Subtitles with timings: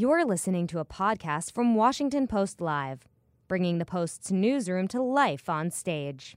[0.00, 3.08] You're listening to a podcast from Washington Post Live,
[3.48, 6.36] bringing the Post's newsroom to life on stage.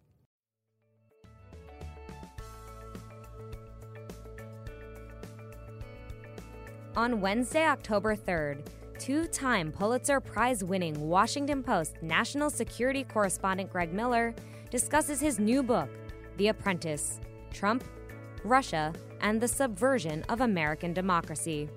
[6.96, 8.66] On Wednesday, October 3rd,
[8.98, 14.34] two time Pulitzer Prize winning Washington Post national security correspondent Greg Miller
[14.72, 15.90] discusses his new book,
[16.38, 17.20] The Apprentice
[17.54, 17.84] Trump,
[18.44, 21.70] Russia, and the Subversion of American Democracy.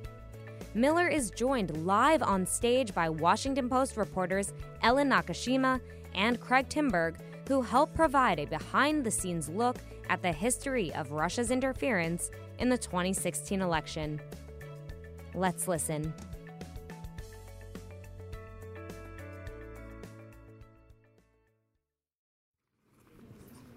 [0.76, 5.80] Miller is joined live on stage by Washington Post reporters Ellen Nakashima
[6.16, 7.14] and Craig Timberg,
[7.46, 9.76] who help provide a behind the scenes look
[10.08, 14.20] at the history of Russia's interference in the 2016 election.
[15.32, 16.12] Let's listen.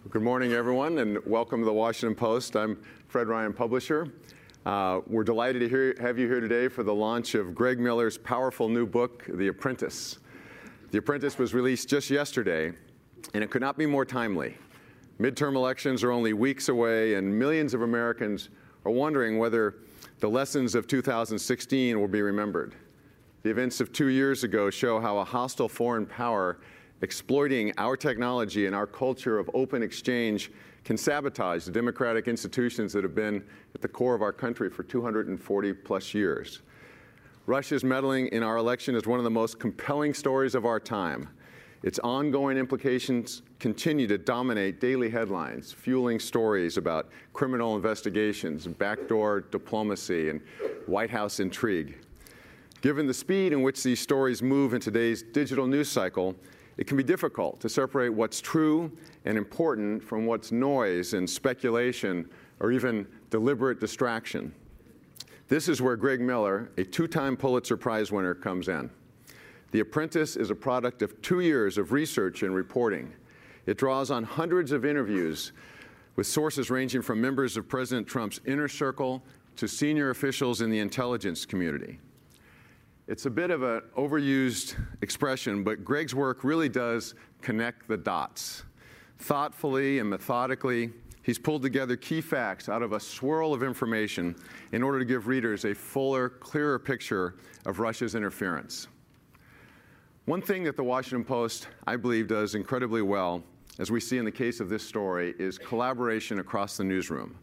[0.10, 2.56] Good morning, everyone, and welcome to the Washington Post.
[2.56, 4.12] I'm Fred Ryan, publisher.
[4.68, 8.18] Uh, we're delighted to hear, have you here today for the launch of Greg Miller's
[8.18, 10.20] powerful new book, The Apprentice.
[10.92, 12.74] The Apprentice was released just yesterday,
[13.34, 14.58] and it could not be more timely.
[15.22, 18.50] Midterm elections are only weeks away, and millions of Americans
[18.84, 19.76] are wondering whether
[20.20, 22.76] the lessons of 2016 will be remembered.
[23.44, 26.60] The events of two years ago show how a hostile foreign power
[27.02, 30.52] exploiting our technology and our culture of open exchange
[30.88, 33.44] can sabotage the democratic institutions that have been
[33.76, 36.62] at the core of our country for 240 plus years.
[37.46, 41.28] Russia's meddling in our election is one of the most compelling stories of our time.
[41.84, 50.30] Its ongoing implications continue to dominate daily headlines, fueling stories about criminal investigations, backdoor diplomacy,
[50.30, 50.40] and
[50.86, 51.98] White House intrigue.
[52.80, 56.34] Given the speed in which these stories move in today's digital news cycle,
[56.78, 58.92] it can be difficult to separate what's true
[59.26, 64.54] and important from what's noise and speculation or even deliberate distraction.
[65.48, 68.90] This is where Greg Miller, a two time Pulitzer Prize winner, comes in.
[69.72, 73.14] The Apprentice is a product of two years of research and reporting.
[73.66, 75.52] It draws on hundreds of interviews
[76.16, 79.24] with sources ranging from members of President Trump's inner circle
[79.56, 82.00] to senior officials in the intelligence community.
[83.08, 88.64] It's a bit of an overused expression, but Greg's work really does connect the dots.
[89.20, 90.92] Thoughtfully and methodically,
[91.24, 94.36] he's pulled together key facts out of a swirl of information
[94.74, 97.36] in order to give readers a fuller, clearer picture
[97.66, 98.90] of Russia's interference.
[100.26, 103.42] One thing that the Washington Post, I believe, does incredibly well,
[103.80, 107.38] as we see in the case of this story, is collaboration across the newsroom.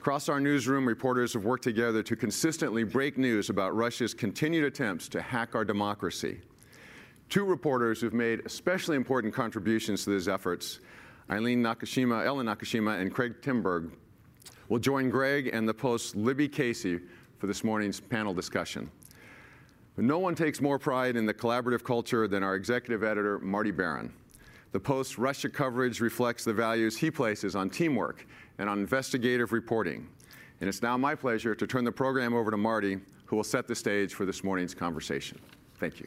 [0.00, 5.10] Across our newsroom, reporters have worked together to consistently break news about Russia's continued attempts
[5.10, 6.40] to hack our democracy.
[7.28, 10.80] Two reporters who've made especially important contributions to these efforts,
[11.30, 13.90] Eileen Nakashima, Ellen Nakashima, and Craig Timberg,
[14.70, 16.98] will join Greg and the Post's Libby Casey
[17.36, 18.90] for this morning's panel discussion.
[19.96, 23.70] But no one takes more pride in the collaborative culture than our executive editor, Marty
[23.70, 24.14] Baron.
[24.72, 28.24] The Post's Russia coverage reflects the values he places on teamwork
[28.60, 30.06] and on investigative reporting.
[30.60, 33.66] And it's now my pleasure to turn the program over to Marty, who will set
[33.66, 35.40] the stage for this morning's conversation.
[35.78, 36.06] Thank you.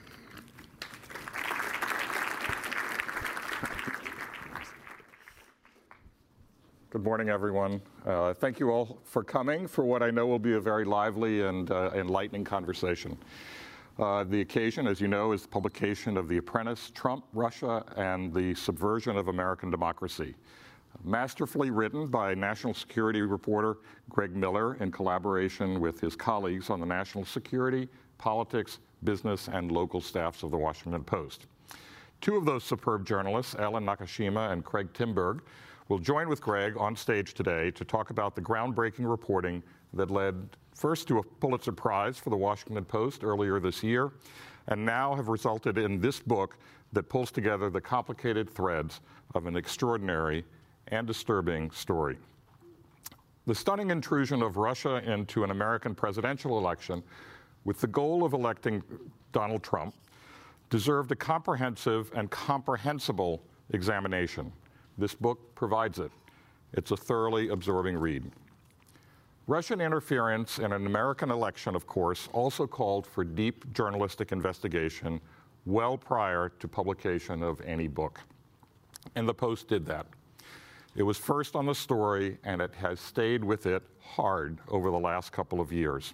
[6.91, 7.81] Good morning, everyone.
[8.05, 11.41] Uh, thank you all for coming for what I know will be a very lively
[11.41, 13.17] and uh, enlightening conversation.
[13.97, 18.31] Uh, the occasion, as you know, is the publication of The Apprentice Trump, Russia, and
[18.31, 20.35] the Subversion of American Democracy
[21.03, 23.77] masterfully written by national security reporter
[24.09, 27.87] Greg Miller in collaboration with his colleagues on the national security,
[28.17, 31.47] politics, business, and local staffs of the Washington Post.
[32.21, 35.41] Two of those superb journalists, Ellen Nakashima and Craig Timberg,
[35.89, 39.61] will join with Greg on stage today to talk about the groundbreaking reporting
[39.93, 40.35] that led
[40.73, 44.13] first to a Pulitzer Prize for the Washington Post earlier this year,
[44.67, 46.57] and now have resulted in this book
[46.93, 49.01] that pulls together the complicated threads
[49.35, 50.45] of an extraordinary
[50.87, 52.17] and disturbing story.
[53.45, 57.03] The stunning intrusion of Russia into an American presidential election
[57.65, 58.81] with the goal of electing
[59.31, 59.93] Donald Trump
[60.69, 64.51] deserved a comprehensive and comprehensible examination.
[64.97, 66.11] This book provides it.
[66.73, 68.31] It's a thoroughly absorbing read.
[69.45, 75.19] Russian interference in an American election, of course, also called for deep journalistic investigation
[75.65, 78.21] well prior to publication of any book.
[79.15, 80.05] And the Post did that.
[80.95, 84.99] It was first on the story, and it has stayed with it hard over the
[84.99, 86.13] last couple of years.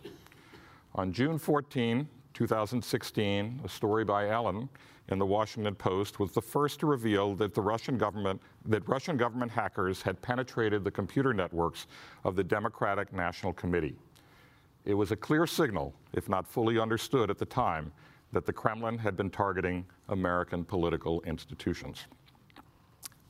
[0.96, 4.70] On June 14, 2016, a story by Ellen
[5.10, 9.18] in the Washington Post was the first to reveal that the Russian government that Russian
[9.18, 11.88] government hackers had penetrated the computer networks
[12.24, 13.98] of the Democratic National Committee.
[14.86, 17.92] it was a clear signal, if not fully understood at the time,
[18.32, 22.06] that the Kremlin had been targeting American political institutions.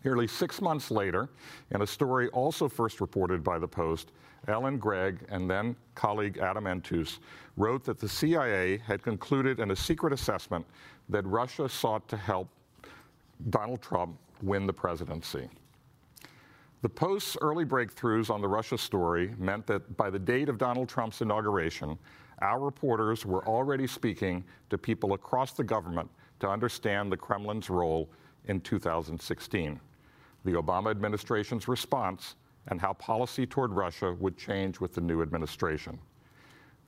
[0.04, 1.30] Nearly six months later,
[1.72, 4.12] in a story also first reported by the Post,
[4.48, 7.20] Ellen Greg and then colleague Adam Entous
[7.58, 10.66] wrote that the CIA had concluded in a secret assessment
[11.10, 12.48] that Russia sought to help
[13.50, 15.50] Donald Trump win the presidency.
[16.82, 20.88] The Post's early breakthroughs on the Russia story meant that by the date of Donald
[20.88, 21.98] Trump's inauguration,
[22.42, 26.10] our reporters were already speaking to people across the government
[26.40, 28.10] to understand the Kremlin's role
[28.46, 29.78] in 2016,
[30.46, 32.36] the Obama administration's response,
[32.68, 35.98] and how policy toward Russia would change with the new administration.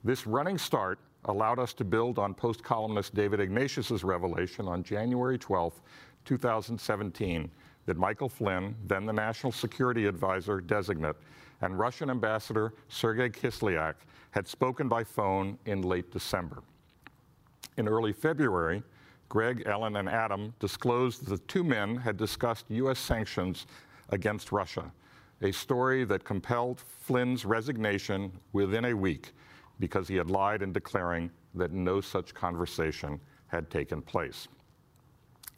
[0.03, 5.37] This running start allowed us to build on Post columnist David Ignatius's revelation on January
[5.37, 5.81] 12,
[6.25, 7.51] 2017
[7.85, 11.15] that Michael Flynn, then the National Security Advisor designate,
[11.61, 13.95] and Russian Ambassador Sergei Kislyak
[14.31, 16.63] had spoken by phone in late December.
[17.77, 18.83] In early February,
[19.31, 22.99] Greg, Ellen, and Adam disclosed that the two men had discussed U.S.
[22.99, 23.65] sanctions
[24.09, 24.91] against Russia,
[25.41, 29.31] a story that compelled Flynn's resignation within a week
[29.79, 34.49] because he had lied in declaring that no such conversation had taken place.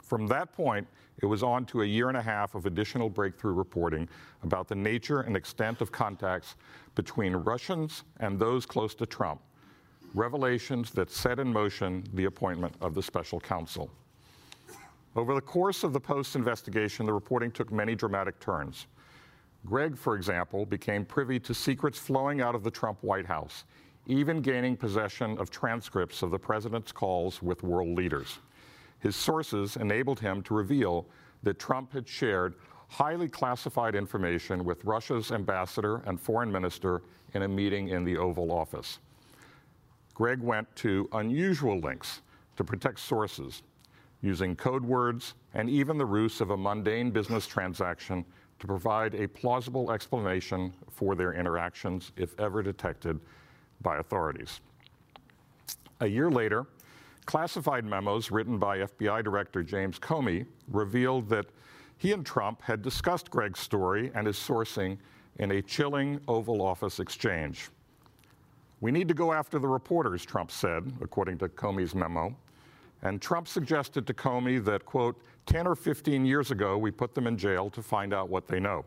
[0.04, 0.86] From that point,
[1.20, 4.08] it was on to a year and a half of additional breakthrough reporting
[4.44, 6.54] about the nature and extent of contacts
[6.94, 9.40] between Russians and those close to Trump,
[10.14, 13.90] revelations that set in motion the appointment of the special counsel.
[15.16, 18.86] Over the course of the Post investigation, the reporting took many dramatic turns.
[19.66, 23.64] Greg, for example, became privy to secrets flowing out of the Trump White House,
[24.06, 28.38] even gaining possession of transcripts of the president's calls with world leaders.
[28.98, 31.06] His sources enabled him to reveal
[31.42, 32.54] that Trump had shared
[32.88, 37.02] highly classified information with Russia's ambassador and foreign minister
[37.34, 38.98] in a meeting in the Oval Office.
[40.14, 42.22] Greg went to unusual lengths
[42.56, 43.62] to protect sources,
[44.22, 48.24] using code words and even the ruse of a mundane business transaction
[48.60, 53.18] to provide a plausible explanation for their interactions, if ever detected
[53.82, 54.60] by authorities.
[56.00, 56.66] A year later,
[57.26, 61.46] Classified memos written by FBI Director James Comey revealed that
[61.96, 64.98] he and Trump had discussed Greg's story and his sourcing
[65.38, 67.70] in a chilling Oval Office exchange.
[68.80, 72.36] We need to go after the reporters, Trump said, according to Comey's memo.
[73.02, 77.26] And Trump suggested to Comey that, quote, 10 or 15 years ago, we put them
[77.26, 78.84] in jail to find out what they know.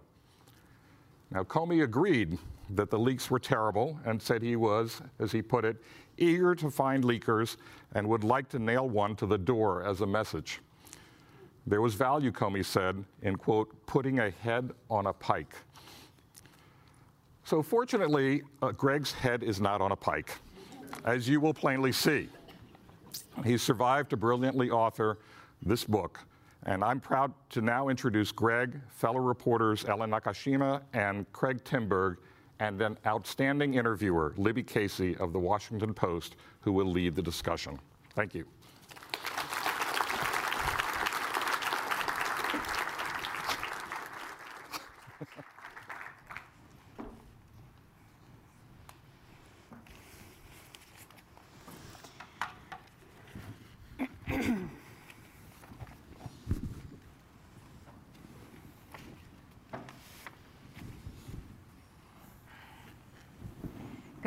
[1.31, 2.37] Now, Comey agreed
[2.71, 5.77] that the leaks were terrible and said he was, as he put it,
[6.17, 7.57] eager to find leakers
[7.93, 10.61] and would like to nail one to the door as a message.
[11.67, 15.53] There was value, Comey said, in, quote, putting a head on a pike.
[17.47, 20.31] So, fortunately, uh, Greg's head is not on a pike,
[21.05, 22.27] as you will plainly see.
[23.45, 25.19] He survived to brilliantly author
[25.61, 26.19] this book,
[26.63, 32.17] and I'm proud to now introduce Greg, fellow reporters Ellen Nakashima and Craig Timberg,
[32.59, 37.79] and an outstanding interviewer, Libby Casey of the Washington Post, who will lead the discussion.
[38.13, 38.45] Thank you.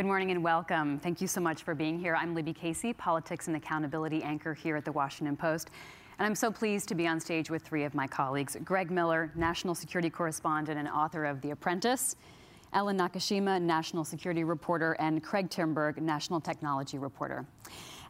[0.01, 0.99] Good morning and welcome.
[0.99, 2.15] Thank you so much for being here.
[2.15, 5.71] I'm Libby Casey, politics and accountability anchor here at the Washington Post.
[6.19, 9.33] And I'm so pleased to be on stage with three of my colleagues Greg Miller,
[9.35, 12.17] national security correspondent and author of The Apprentice,
[12.75, 17.47] Ellen Nakashima, national security reporter, and Craig Timberg, national technology reporter.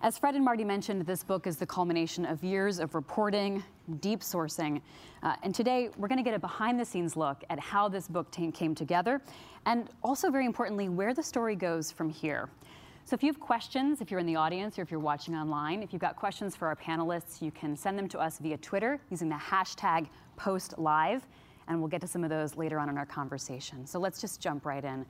[0.03, 3.63] As Fred and Marty mentioned, this book is the culmination of years of reporting,
[3.99, 4.81] deep sourcing.
[5.23, 8.09] Uh, and today, we're going to get a behind the scenes look at how this
[8.09, 9.21] book came together,
[9.67, 12.49] and also, very importantly, where the story goes from here.
[13.05, 15.83] So, if you have questions, if you're in the audience or if you're watching online,
[15.83, 19.01] if you've got questions for our panelists, you can send them to us via Twitter
[19.11, 20.07] using the hashtag
[20.39, 21.23] PostLive,
[21.69, 23.87] and we'll get to some of those later on in our conversation.
[23.87, 25.05] So, let's just jump right in.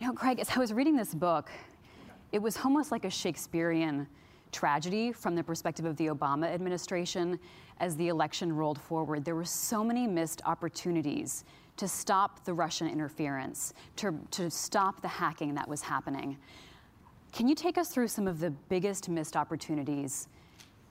[0.00, 1.50] You know, Craig, as I was reading this book,
[2.32, 4.06] it was almost like a Shakespearean
[4.52, 7.38] tragedy from the perspective of the Obama administration
[7.80, 9.24] as the election rolled forward.
[9.24, 11.44] There were so many missed opportunities
[11.78, 16.36] to stop the Russian interference, to, to stop the hacking that was happening.
[17.32, 20.28] Can you take us through some of the biggest missed opportunities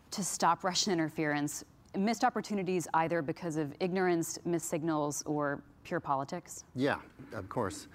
[0.10, 1.64] to stop Russian interference?
[1.96, 6.64] Missed opportunities either because of ignorance, missed signals, or pure politics?
[6.76, 6.98] Yeah,
[7.34, 7.88] of course.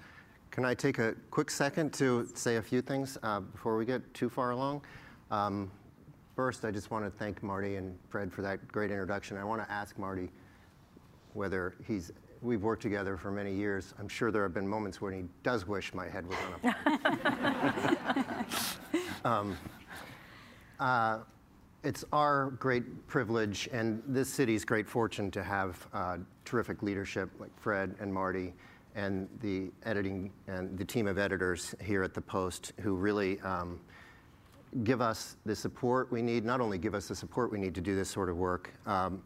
[0.51, 4.01] Can I take a quick second to say a few things uh, before we get
[4.13, 4.81] too far along?
[5.29, 5.71] Um,
[6.35, 9.37] first, I just want to thank Marty and Fred for that great introduction.
[9.37, 10.29] I want to ask Marty
[11.33, 13.93] whether he's we've worked together for many years.
[13.99, 17.95] I'm sure there have been moments when he does wish my head was on a
[18.13, 19.05] plane.
[19.25, 19.57] um,
[20.79, 21.19] uh,
[21.83, 27.49] it's our great privilege and this city's great fortune to have uh, terrific leadership like
[27.59, 28.53] Fred and Marty
[28.95, 33.79] and the editing and the team of editors here at the Post who really um,
[34.83, 37.81] give us the support we need, not only give us the support we need to
[37.81, 39.21] do this sort of work, um,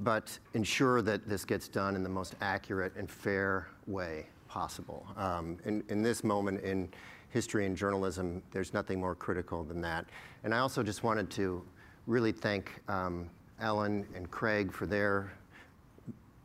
[0.00, 5.06] but ensure that this gets done in the most accurate and fair way possible.
[5.16, 6.88] Um, in, in, this moment in
[7.30, 10.06] history and journalism, there's nothing more critical than that.
[10.44, 11.64] And I also just wanted to
[12.06, 13.28] really thank um,
[13.60, 15.32] Ellen and Craig for their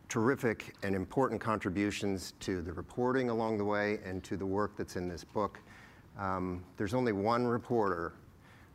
[0.10, 4.96] terrific and important contributions to the reporting along the way and to the work that's
[4.96, 5.60] in this book.
[6.18, 8.14] Um, there's only one reporter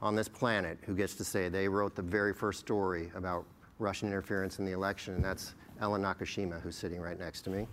[0.01, 3.45] on this planet who gets to say they wrote the very first story about
[3.79, 7.67] Russian interference in the election, and that's Ellen Nakashima, who's sitting right next to me.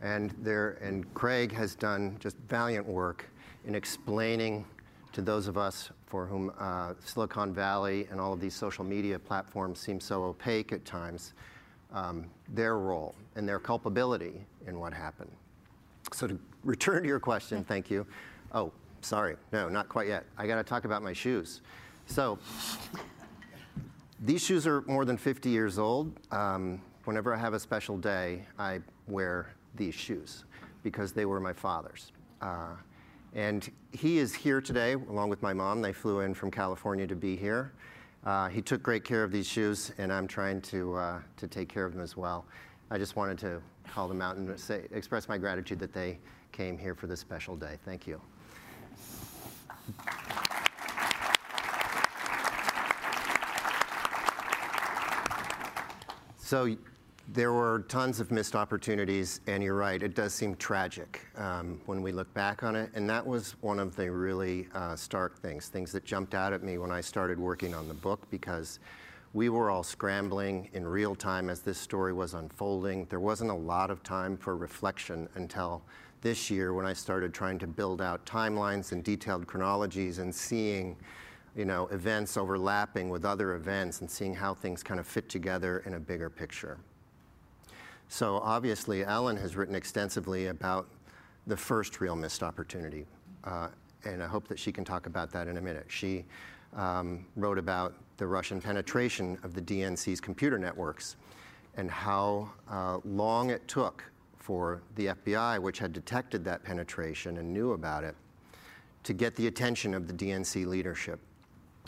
[0.00, 3.24] And, there, and Craig has done just valiant work
[3.64, 4.64] in explaining
[5.12, 9.18] to those of us for whom uh, Silicon Valley and all of these social media
[9.18, 11.32] platforms seem so opaque at times,
[11.92, 15.30] um, their role and their culpability in what happened.
[16.12, 18.06] So to return to your question, thank you.
[18.52, 18.72] Oh,
[19.06, 20.24] sorry, no, not quite yet.
[20.36, 21.60] I got to talk about my shoes.
[22.06, 22.38] So
[24.20, 26.12] these shoes are more than 50 years old.
[26.32, 30.44] Um, whenever I have a special day, I wear these shoes
[30.82, 32.10] because they were my father's.
[32.42, 32.74] Uh,
[33.34, 35.82] and he is here today along with my mom.
[35.82, 37.72] They flew in from California to be here.
[38.24, 41.68] Uh, he took great care of these shoes, and I'm trying to, uh, to take
[41.68, 42.44] care of them as well.
[42.90, 46.18] I just wanted to call them out and say, express my gratitude that they
[46.50, 47.78] came here for this special day.
[47.84, 48.20] Thank you.
[56.38, 56.76] So
[57.32, 62.02] there were tons of missed opportunities, and you're right, it does seem tragic um, when
[62.02, 62.88] we look back on it.
[62.94, 66.62] And that was one of the really uh, stark things, things that jumped out at
[66.62, 68.78] me when I started working on the book because
[69.32, 73.06] we were all scrambling in real time as this story was unfolding.
[73.06, 75.82] There wasn't a lot of time for reflection until
[76.20, 80.96] this year when I started trying to build out timelines and detailed chronologies and seeing
[81.56, 85.82] you know, events overlapping with other events and seeing how things kind of fit together
[85.86, 86.76] in a bigger picture.
[88.08, 90.86] So obviously, Ellen has written extensively about
[91.46, 93.06] the first real missed opportunity,
[93.44, 93.68] uh,
[94.04, 95.86] and I hope that she can talk about that in a minute.
[95.88, 96.24] She
[96.76, 101.16] um, wrote about the Russian penetration of the DNC's computer networks
[101.76, 104.04] and how uh, long it took
[104.46, 108.14] for the FBI, which had detected that penetration and knew about it,
[109.02, 111.18] to get the attention of the DNC leadership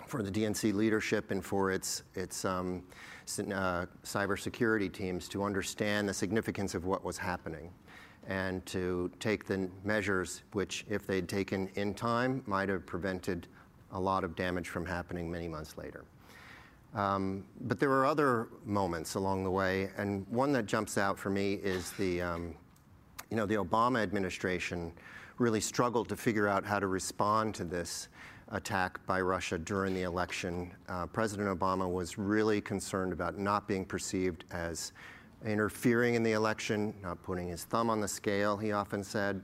[0.09, 2.83] for the DNC leadership and for its, its um,
[3.39, 7.71] uh, cybersecurity teams to understand the significance of what was happening
[8.27, 13.47] and to take the measures which, if they'd taken in time, might have prevented
[13.93, 16.03] a lot of damage from happening many months later.
[16.95, 21.31] Um, but there were other moments along the way, and one that jumps out for
[21.31, 22.55] me is the, um,
[23.31, 24.93] you know, the Obama administration
[25.39, 28.09] really struggled to figure out how to respond to this
[28.53, 30.73] attack by Russia during the election.
[30.89, 34.93] Uh, President Obama was really concerned about not being perceived as
[35.45, 39.41] interfering in the election, not putting his thumb on the scale, he often said.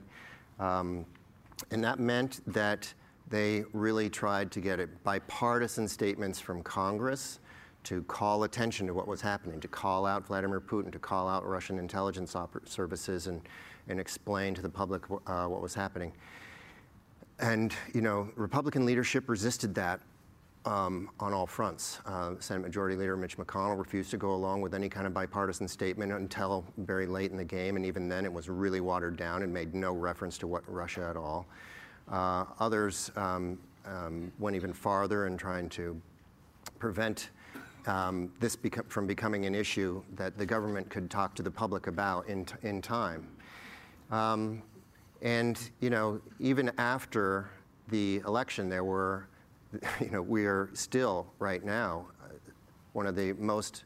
[0.58, 1.04] Um,
[1.70, 2.92] and that meant that
[3.28, 7.40] they really tried to get it bipartisan statements from Congress
[7.85, 11.47] to call attention to what was happening, to call out Vladimir Putin, to call out
[11.47, 13.43] Russian intelligence services and,
[13.88, 16.12] and explain to the public uh, what was happening.
[17.40, 20.00] And, you know, Republican leadership resisted that
[20.64, 22.00] um, on all fronts.
[22.07, 25.69] Uh, Senate Majority Leader Mitch McConnell refused to go along with any kind of bipartisan
[25.69, 29.43] statement until very late in the game, and even then it was really watered down
[29.43, 31.47] and made no reference to what Russia at all.
[32.11, 36.00] Uh, others um, um, went even farther in trying to
[36.78, 37.30] prevent
[37.87, 41.87] um, this beco- from becoming an issue that the government could talk to the public
[41.87, 43.26] about in, t- in time.
[44.11, 44.62] Um,
[45.23, 47.50] and, you know, even after
[47.88, 49.26] the election, there were,
[50.00, 52.34] you know, we are still right now, uh,
[52.92, 53.84] one of the most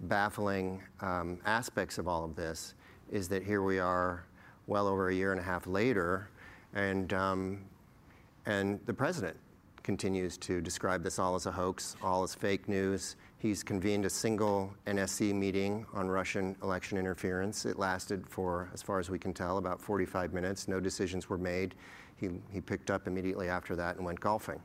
[0.00, 2.74] baffling um, aspects of all of this
[3.10, 4.24] is that here we are
[4.66, 6.29] well over a year and a half later,
[6.74, 7.64] and, um,
[8.46, 9.36] and the president
[9.82, 13.16] continues to describe this all as a hoax, all as fake news.
[13.38, 17.64] He's convened a single NSC meeting on Russian election interference.
[17.64, 20.68] It lasted for, as far as we can tell, about 45 minutes.
[20.68, 21.74] No decisions were made.
[22.16, 24.60] He, he picked up immediately after that and went golfing.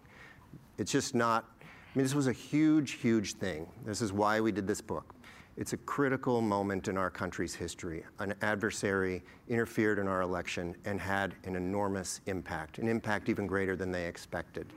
[0.77, 1.65] It's just not, I
[1.97, 3.65] mean, this was a huge, huge thing.
[3.85, 5.14] This is why we did this book.
[5.57, 8.03] It's a critical moment in our country's history.
[8.19, 13.77] An adversary interfered in our election and had an enormous impact, an impact even greater
[13.77, 14.67] than they expected.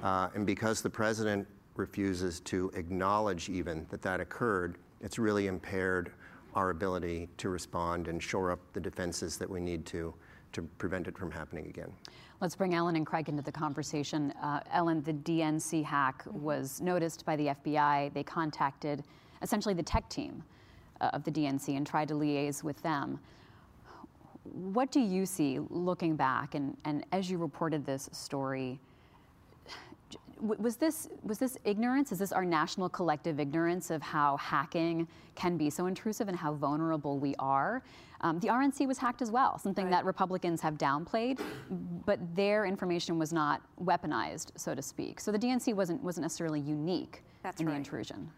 [0.00, 6.12] Uh, and because the president refuses to acknowledge even that that occurred, it's really impaired
[6.54, 10.14] our ability to respond and shore up the defenses that we need to
[10.52, 11.90] to prevent it from happening again.
[12.42, 14.32] Let's bring Ellen and Craig into the conversation.
[14.32, 18.12] Uh, Ellen, the DNC hack was noticed by the FBI.
[18.12, 19.02] They contacted
[19.42, 20.42] essentially the tech team
[21.00, 23.18] uh, of the DNC and tried to liaise with them.
[24.44, 28.80] What do you see looking back and, and as you reported this story?
[30.42, 32.10] was this was this ignorance?
[32.10, 36.52] Is this our national collective ignorance of how hacking can be so intrusive and how
[36.52, 37.82] vulnerable we are?
[38.22, 39.90] Um, the RNC was hacked as well, something right.
[39.92, 41.40] that Republicans have downplayed,
[42.06, 45.20] but their information was not weaponized, so to speak.
[45.20, 47.72] So the DNC wasn't wasn't necessarily unique That's in right.
[47.72, 48.30] the intrusion.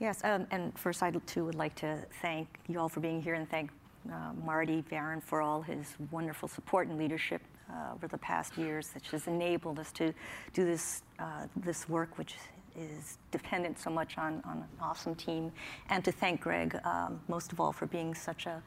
[0.00, 3.34] Yes, um, and first I too would like to thank you all for being here
[3.34, 3.70] and thank
[4.12, 8.90] uh, Marty Baron for all his wonderful support and leadership uh, over the past years,
[8.92, 10.12] which has enabled us to
[10.52, 12.34] do this uh, this work, which
[12.76, 15.52] is dependent so much on, on an awesome team,
[15.90, 18.60] and to thank Greg um, most of all for being such a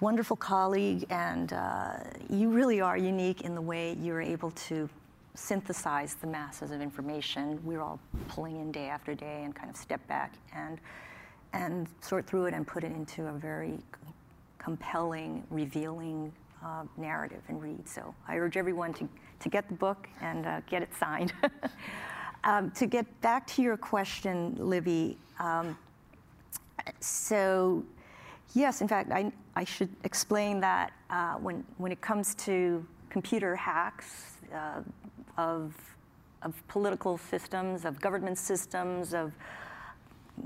[0.00, 1.98] wonderful colleague, and uh,
[2.28, 4.88] you really are unique in the way you're able to
[5.38, 9.76] synthesize the masses of information we're all pulling in day after day and kind of
[9.76, 10.80] step back and
[11.52, 13.78] and sort through it and put it into a very
[14.58, 16.30] compelling, revealing
[16.62, 17.88] uh, narrative and read.
[17.88, 19.08] So I urge everyone to,
[19.40, 21.32] to get the book and uh, get it signed.
[22.44, 25.78] um, to get back to your question, Libby, um,
[27.00, 27.82] so
[28.54, 33.56] yes, in fact, I, I should explain that uh, when, when it comes to computer
[33.56, 34.82] hacks uh,
[35.38, 35.74] of,
[36.42, 39.32] of political systems, of government systems, of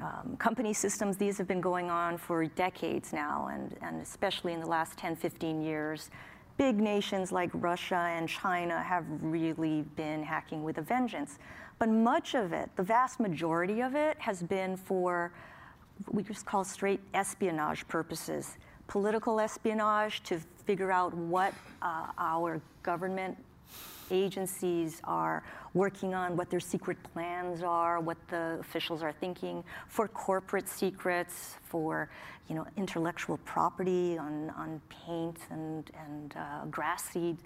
[0.01, 4.61] um, company systems, these have been going on for decades now, and, and especially in
[4.61, 6.11] the last 10, 15 years.
[6.57, 11.39] Big nations like Russia and China have really been hacking with a vengeance.
[11.79, 15.33] But much of it, the vast majority of it, has been for
[16.05, 18.57] what we just call straight espionage purposes
[18.93, 23.35] political espionage to figure out what uh, our government
[24.13, 25.43] agencies are
[25.75, 31.57] working on, what their secret plans are, what the officials are thinking, for corporate secrets,
[31.65, 32.09] for
[32.49, 37.39] you know, intellectual property on, on paint and, and uh, grass seed.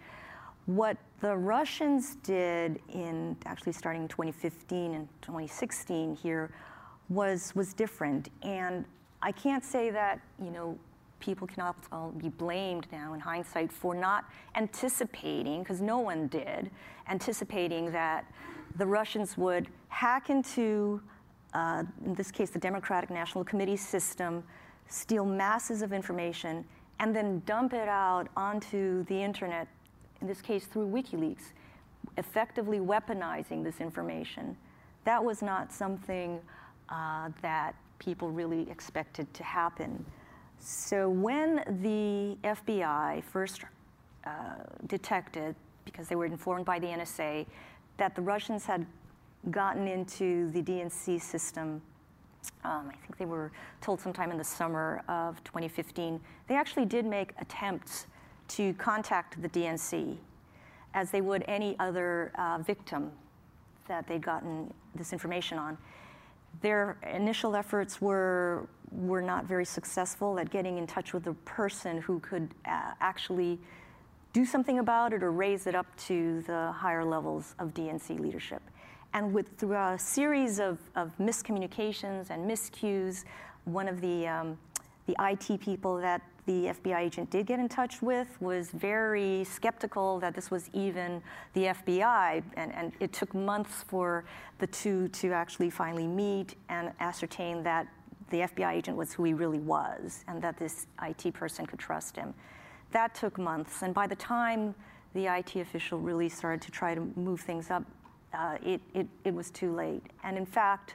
[0.66, 6.50] What the Russians did in actually starting 2015 and 2016 here
[7.08, 8.30] was, was different.
[8.42, 8.84] And
[9.22, 10.76] I can't say that, you know,
[11.18, 14.24] people can all be blamed now in hindsight for not
[14.54, 16.70] anticipating, because no one did,
[17.08, 18.24] anticipating that
[18.76, 21.00] the Russians would hack into,
[21.54, 24.44] uh, in this case, the Democratic National Committee system,
[24.88, 26.64] steal masses of information,
[27.00, 29.68] and then dump it out onto the internet,
[30.20, 31.52] in this case through WikiLeaks,
[32.18, 34.56] effectively weaponizing this information.
[35.04, 36.40] That was not something
[36.88, 40.04] uh, that people really expected to happen.
[40.68, 43.60] So when the FBI first
[44.26, 44.30] uh,
[44.88, 47.46] detected, because they were informed by the NSA,
[47.98, 48.84] that the Russians had
[49.52, 51.80] gotten into the DNC system,
[52.64, 57.06] um, I think they were told sometime in the summer of 2015, they actually did
[57.06, 58.08] make attempts
[58.48, 60.16] to contact the DNC
[60.94, 63.12] as they would any other uh, victim
[63.86, 65.78] that they'd gotten this information on.
[66.60, 72.00] Their initial efforts were were not very successful at getting in touch with the person
[72.00, 73.58] who could uh, actually
[74.32, 78.62] do something about it or raise it up to the higher levels of DNC leadership.
[79.14, 83.24] And with through a series of, of miscommunications and miscues,
[83.64, 84.58] one of the um,
[85.06, 90.20] the IT people that the FBI agent did get in touch with was very skeptical
[90.20, 91.22] that this was even
[91.54, 94.24] the FBI, and, and it took months for
[94.58, 97.88] the two to actually finally meet and ascertain that
[98.30, 102.16] the FBI agent was who he really was and that this IT person could trust
[102.16, 102.34] him.
[102.92, 104.74] That took months, and by the time
[105.14, 107.84] the IT official really started to try to move things up,
[108.32, 110.02] uh, it, it, it, was too late.
[110.22, 110.94] And in fact,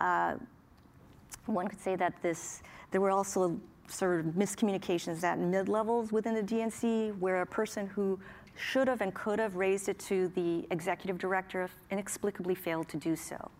[0.00, 0.34] uh,
[1.46, 6.34] one could say that this, there were also sort of miscommunications at mid levels within
[6.34, 8.18] the DNC where a person who
[8.56, 13.14] should have and could have raised it to the executive director, inexplicably failed to do
[13.14, 13.50] so.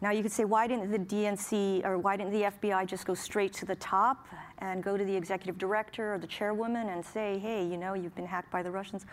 [0.00, 3.14] Now you could say, why didn't the DNC or why didn't the FBI just go
[3.14, 4.26] straight to the top
[4.58, 8.14] and go to the executive director or the chairwoman and say, hey, you know, you've
[8.14, 9.06] been hacked by the Russians?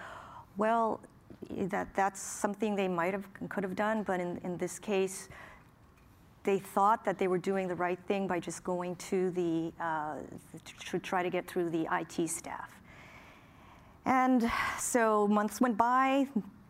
[0.57, 0.99] Well,
[1.49, 5.29] that, that's something they might have could have done, but in, in this case,
[6.43, 10.15] they thought that they were doing the right thing by just going to the uh,
[10.89, 12.71] to try to get through the IT staff.
[14.05, 16.27] And so months went by,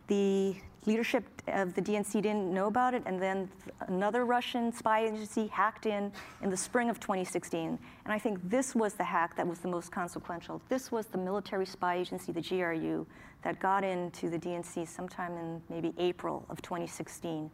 [0.08, 3.48] the leadership of the DNC didn't know about it, and then
[3.88, 7.78] another Russian spy agency hacked in in the spring of 2016.
[8.04, 10.60] And I think this was the hack that was the most consequential.
[10.68, 13.06] This was the military spy agency, the GRU,
[13.42, 17.50] that got into the DNC sometime in maybe April of 2016.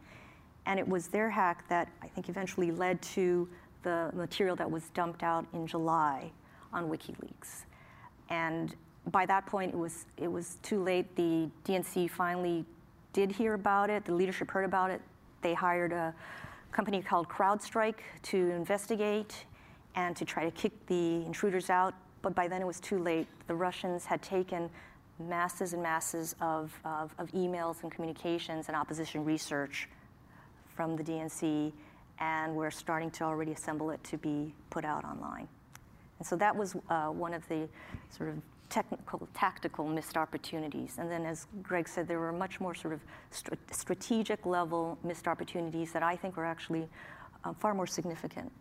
[0.65, 3.47] And it was their hack that I think eventually led to
[3.83, 6.31] the material that was dumped out in July
[6.73, 7.65] on WikiLeaks.
[8.29, 8.75] And
[9.11, 11.15] by that point, it was, it was too late.
[11.15, 12.65] The DNC finally
[13.13, 15.01] did hear about it, the leadership heard about it.
[15.41, 16.13] They hired a
[16.71, 19.45] company called CrowdStrike to investigate
[19.95, 21.93] and to try to kick the intruders out.
[22.21, 23.27] But by then it was too late.
[23.47, 24.69] The Russians had taken
[25.19, 29.89] masses and masses of, of, of emails and communications and opposition research
[30.75, 31.73] from the DNC,
[32.19, 35.47] and we're starting to already assemble it to be put out online.
[36.19, 37.67] And so that was uh, one of the
[38.09, 38.37] sort of
[38.69, 40.95] technical, tactical missed opportunities.
[40.97, 43.01] And then, as Greg said, there were much more sort of
[43.31, 46.87] st- strategic level missed opportunities that I think were actually
[47.43, 48.51] uh, far more significant.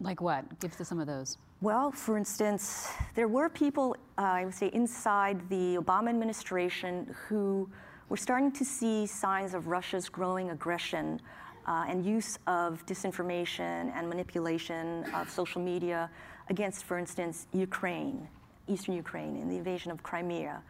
[0.00, 0.60] Like what?
[0.60, 1.38] Give us some of those.
[1.60, 7.68] Well, for instance, there were people, uh, I would say, inside the Obama administration who
[8.08, 11.20] were starting to see signs of Russia's growing aggression
[11.66, 16.08] uh, and use of disinformation and manipulation of social media
[16.48, 18.28] against, for instance, Ukraine
[18.68, 20.62] eastern Ukraine in the invasion of Crimea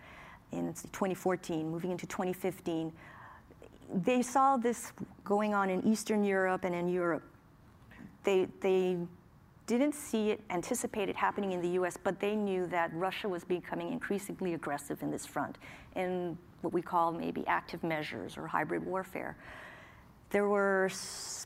[0.52, 2.92] in 2014, moving into 2015.
[3.92, 4.92] They saw this
[5.24, 7.22] going on in Eastern Europe and in Europe.
[8.24, 8.98] They, they
[9.66, 13.44] didn't see it, anticipate it happening in the US, but they knew that Russia was
[13.44, 15.58] becoming increasingly aggressive in this front
[15.94, 19.37] in what we call maybe active measures or hybrid warfare
[20.30, 20.90] there were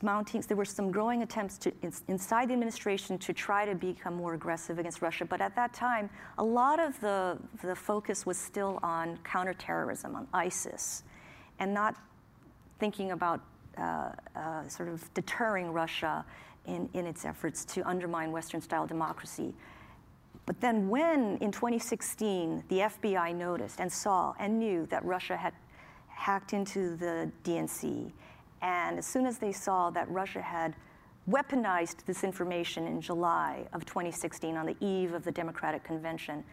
[0.02, 4.14] mounting, there were some growing attempts to, in, inside the administration to try to become
[4.14, 5.24] more aggressive against Russia.
[5.24, 10.26] But at that time, a lot of the, the focus was still on counterterrorism, on
[10.32, 11.04] ISIS,
[11.60, 11.96] and not
[12.80, 13.40] thinking about
[13.78, 16.24] uh, uh, sort of deterring Russia
[16.66, 19.54] in, in its efforts to undermine Western style democracy.
[20.44, 25.54] But then, when in 2016 the FBI noticed and saw and knew that Russia had
[26.08, 28.12] hacked into the DNC
[28.62, 30.74] and as soon as they saw that Russia had
[31.28, 36.44] weaponized this information in July of 2016 on the eve of the Democratic Convention,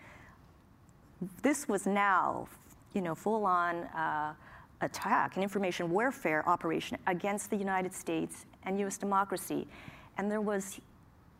[1.41, 2.47] this was now,
[2.93, 4.33] you know, full-on uh,
[4.81, 8.97] attack, an information warfare operation against the United States and U.S.
[8.97, 9.67] democracy.
[10.17, 10.79] And there was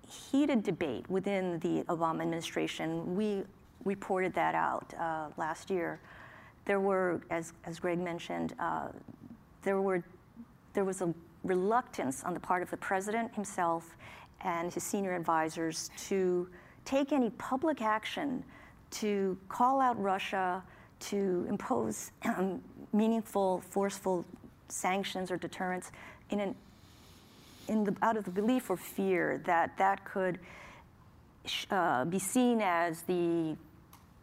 [0.08, 3.15] heated debate within the Obama administration.
[3.15, 3.43] We
[3.86, 5.99] reported that out uh, last year.
[6.65, 8.89] There were, as, as Greg mentioned, uh,
[9.63, 10.03] there were
[10.80, 11.13] there was a
[11.44, 13.98] reluctance on the part of the president himself
[14.46, 16.48] and his senior advisors to
[16.86, 18.42] take any public action
[18.92, 20.63] to call out Russia,
[21.02, 22.62] to impose um,
[22.94, 24.24] meaningful, forceful
[24.70, 25.92] sanctions or deterrence
[26.30, 26.56] in an,
[27.68, 30.39] in the, out of the belief or fear that that could
[31.72, 33.54] uh, be seen as the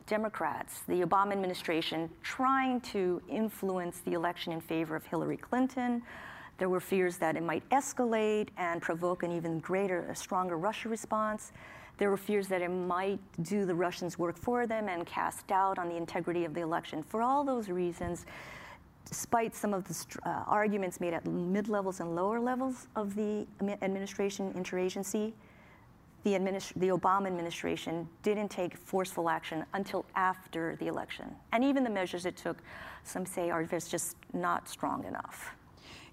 [0.07, 6.01] Democrats, the Obama administration, trying to influence the election in favor of Hillary Clinton,
[6.59, 10.89] there were fears that it might escalate and provoke an even greater, a stronger Russia
[10.89, 11.53] response.
[11.99, 15.79] There were fears that it might do the Russians' work for them and cast doubt
[15.79, 17.03] on the integrity of the election.
[17.03, 18.27] For all those reasons,
[19.07, 23.47] despite some of the uh, arguments made at mid levels and lower levels of the
[23.83, 25.33] administration interagency,
[26.25, 31.33] the, administ- the, Obama administration didn't take forceful action until after the election.
[31.53, 32.59] And even the measures it took,
[33.05, 35.55] some say, are just not strong enough.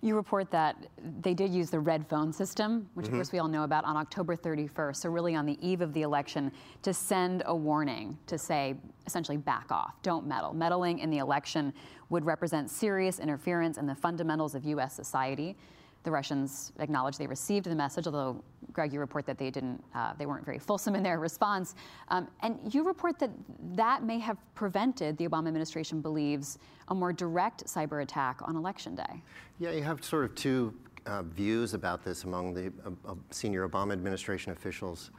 [0.04, 0.76] You report that
[1.22, 3.16] they did use the red phone system, which mm-hmm.
[3.16, 5.94] of course we all know about, on October 31st, so really on the eve of
[5.94, 8.76] the election, to send a warning to say,
[9.08, 10.54] essentially, back off, don't meddle.
[10.54, 11.74] Meddling in the election
[12.10, 14.94] would represent serious interference in the fundamentals of U.S.
[14.94, 15.56] society.
[16.04, 20.14] The Russians acknowledged they received the message, although Greg, you report that they didn't, uh,
[20.18, 21.76] they weren't very fulsome in their response.
[22.10, 23.30] Um, and you report that
[23.76, 26.58] that may have prevented the Obama administration believes
[26.90, 29.22] a more direct cyber attack on election day.
[29.60, 30.74] Yeah, you have sort of two
[31.06, 35.12] uh, views about this among the uh, uh senior Obama administration officials.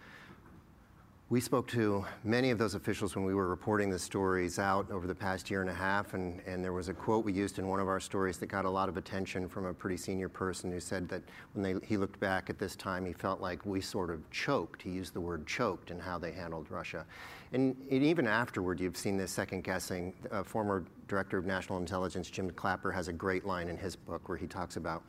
[1.30, 5.06] We spoke to many of those officials when we were reporting the stories out over
[5.06, 7.66] the past year and a half, and, and there was a quote we used in
[7.66, 10.70] one of our stories that got a lot of attention from a pretty senior person
[10.70, 11.22] who said that
[11.54, 14.82] when they, he looked back at this time, he felt like we sort of choked.
[14.82, 17.06] He used the word choked in how they handled Russia.
[17.54, 20.12] And, and even afterward, you've seen this second guessing.
[20.30, 24.28] Uh, former Director of National Intelligence, Jim Clapper, has a great line in his book
[24.28, 25.02] where he talks about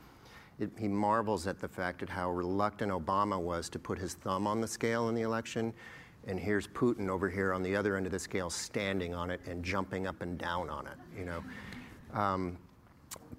[0.59, 4.47] it, he marvels at the fact at how reluctant Obama was to put his thumb
[4.47, 5.73] on the scale in the election
[6.27, 9.41] and here's Putin over here on the other end of the scale standing on it
[9.47, 11.43] and jumping up and down on it, you know.
[12.13, 12.57] Um,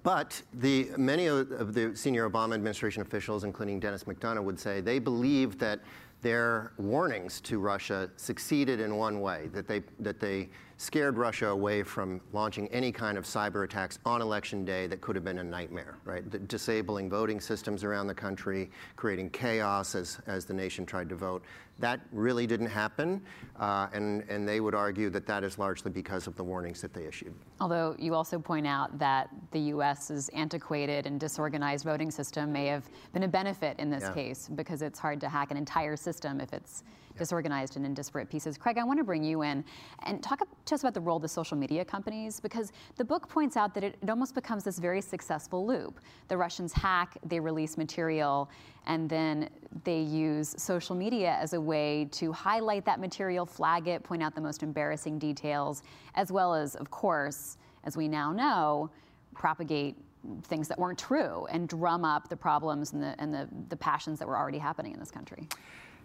[0.03, 4.99] but the, many of, the senior Obama administration officials, including Denis McDonough, would say they
[4.99, 5.81] believe that
[6.21, 11.83] their warnings to Russia succeeded in one way, that they, that they scared Russia away
[11.83, 15.43] from launching any kind of cyber attacks on election day that could have been a
[15.43, 16.29] nightmare, right?
[16.31, 21.15] The disabling voting systems around the country, creating chaos as, as the nation tried to
[21.15, 21.43] vote.
[21.79, 23.21] That really didn't happen,
[23.59, 26.93] uh, and, and they would argue that that is largely because of the warnings that
[26.93, 27.33] they issued.
[27.61, 32.89] Although you also point out that the U.S.'s antiquated and disorganized voting system may have
[33.13, 34.13] been a benefit in this yeah.
[34.13, 36.83] case because it's hard to hack an entire system if it's
[37.17, 38.57] disorganized and in disparate pieces.
[38.57, 39.63] Craig, I want to bring you in
[40.03, 43.27] and talk to us about the role of the social media companies because the book
[43.27, 45.99] points out that it, it almost becomes this very successful loop.
[46.27, 48.49] The Russians hack, they release material,
[48.87, 49.49] and then
[49.83, 54.33] they use social media as a way to highlight that material, flag it, point out
[54.33, 55.83] the most embarrassing details,
[56.15, 58.89] as well as, of course, as we now know,
[59.35, 59.95] propagate
[60.43, 64.17] things that weren't true and drum up the problems and the, and the, the passions
[64.19, 65.47] that were already happening in this country.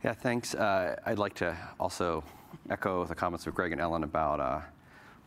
[0.05, 0.55] Yeah, thanks.
[0.55, 2.25] Uh, I'd like to also
[2.69, 4.61] echo the comments of Greg and Ellen about uh,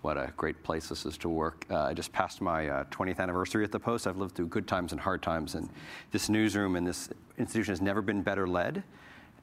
[0.05, 1.65] what a great place this is to work.
[1.67, 4.05] Uh, I just passed my 20th uh, anniversary at the Post.
[4.05, 5.67] I've lived through good times and hard times, and
[6.11, 8.83] this newsroom and this institution has never been better led.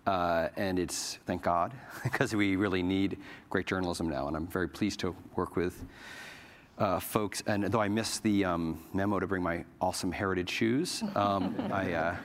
[0.06, 1.72] Uh, and it's thank God
[2.04, 3.18] because we really need
[3.50, 5.84] great journalism now, and I'm very pleased to work with
[6.78, 7.42] uh, folks.
[7.48, 11.92] And though I missed the um, memo to bring my awesome heritage shoes, um, I,
[11.92, 12.16] uh,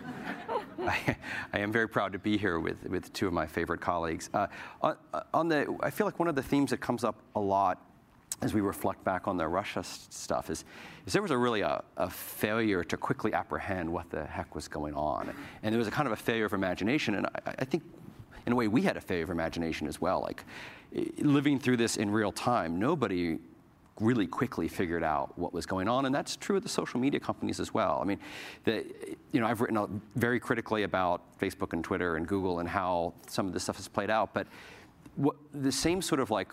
[0.85, 1.17] I,
[1.53, 4.29] I, am very proud to be here with, with two of my favorite colleagues.
[4.31, 4.45] Uh,
[4.83, 4.95] on,
[5.33, 7.81] on, the, I feel like one of the themes that comes up a lot
[8.41, 10.63] as we reflect back on the Russia stuff is,
[11.05, 14.67] is there was a really a, a, failure to quickly apprehend what the heck was
[14.67, 15.33] going on.
[15.63, 17.15] And there was a kind of a failure of imagination.
[17.15, 17.83] And I, I think
[18.45, 20.21] in a way we had a failure of imagination as well.
[20.21, 20.43] Like
[21.17, 23.39] living through this in real time, nobody
[23.99, 27.19] really quickly figured out what was going on, and that's true of the social media
[27.19, 27.99] companies as well.
[28.01, 28.19] I mean,
[28.63, 28.85] the,
[29.31, 33.47] you know, I've written very critically about Facebook and Twitter and Google and how some
[33.47, 34.47] of this stuff has played out, but
[35.15, 36.51] what, the same sort of like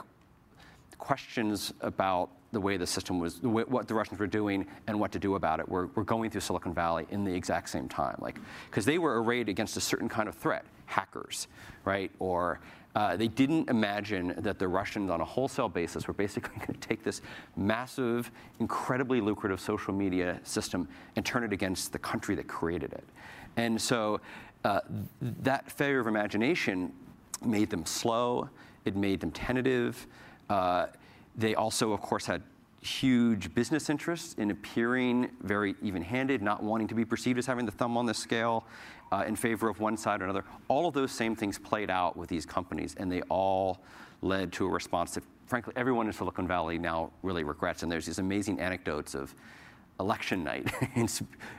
[1.04, 4.98] questions about the way the system was, the way, what the Russians were doing and
[4.98, 7.88] what to do about it were, were going through Silicon Valley in the exact same
[7.88, 8.16] time.
[8.20, 8.38] Like,
[8.70, 11.48] because they were arrayed against a certain kind of threat, hackers,
[11.84, 12.10] right?
[12.20, 12.60] Or
[12.94, 16.88] uh, they didn't imagine that the Russians, on a wholesale basis, were basically going to
[16.88, 17.20] take this
[17.54, 23.04] massive, incredibly lucrative social media system and turn it against the country that created it.
[23.58, 24.22] And so
[24.64, 24.80] uh,
[25.20, 26.94] that failure of imagination
[27.44, 28.48] made them slow,
[28.86, 30.06] it made them tentative.
[30.48, 30.86] Uh,
[31.36, 32.42] they also, of course, had
[32.80, 37.64] huge business interests in appearing very even handed, not wanting to be perceived as having
[37.64, 38.64] the thumb on the scale
[39.10, 40.44] uh, in favor of one side or another.
[40.68, 43.80] All of those same things played out with these companies, and they all
[44.22, 47.82] led to a response that, frankly, everyone in Silicon Valley now really regrets.
[47.82, 49.34] And there's these amazing anecdotes of
[49.98, 51.08] election night in,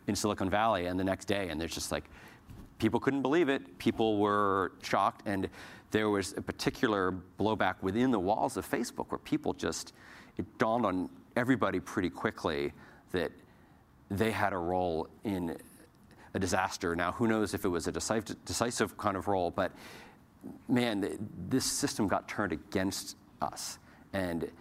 [0.07, 2.03] in Silicon Valley and the next day, and there's just like,
[2.77, 3.77] people couldn't believe it.
[3.79, 5.49] People were shocked, and
[5.95, 9.93] there was a particular blowback within the walls of Facebook where people just,
[10.35, 12.73] it dawned on everybody pretty quickly
[13.13, 13.31] that
[14.11, 15.55] they had a role in
[16.33, 16.97] a disaster.
[16.97, 19.71] Now, who knows if it was a decisive, kind of role, but
[20.67, 23.79] man, this system got turned against us.
[24.11, 24.51] And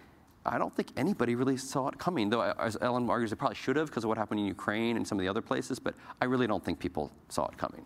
[0.45, 3.75] I don't think anybody really saw it coming, though, as Ellen argues, it probably should
[3.75, 6.25] have because of what happened in Ukraine and some of the other places, but I
[6.25, 7.85] really don't think people saw it coming.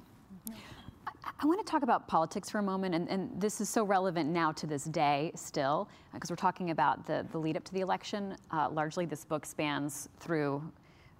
[1.41, 4.29] I want to talk about politics for a moment, and, and, this is so relevant
[4.29, 7.81] now to this day still, because we're talking about the, the lead up to the
[7.81, 8.35] election.
[8.51, 10.61] Uh, largely, this book spans through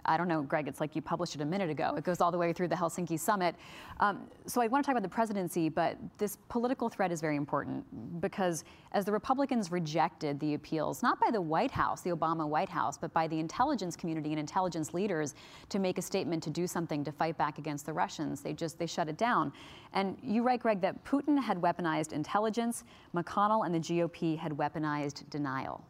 [0.04, 1.94] I don't know, Greg, it's like you published it a minute ago.
[1.96, 3.54] It goes all the way through the Helsinki summit.
[4.00, 7.36] Um, so I want to talk about the presidency, but this political threat is very
[7.36, 12.48] important because as the Republicans rejected the appeals, not by the White House, the Obama
[12.48, 15.34] White House, but by the intelligence community and intelligence leaders
[15.68, 18.78] to make a statement to do something to fight back against the Russians, they just,
[18.78, 19.52] they shut it down.
[19.92, 22.84] And you write, Greg, that Putin had weaponized intelligence,
[23.14, 25.84] McConnell and the GOP had weaponized denial.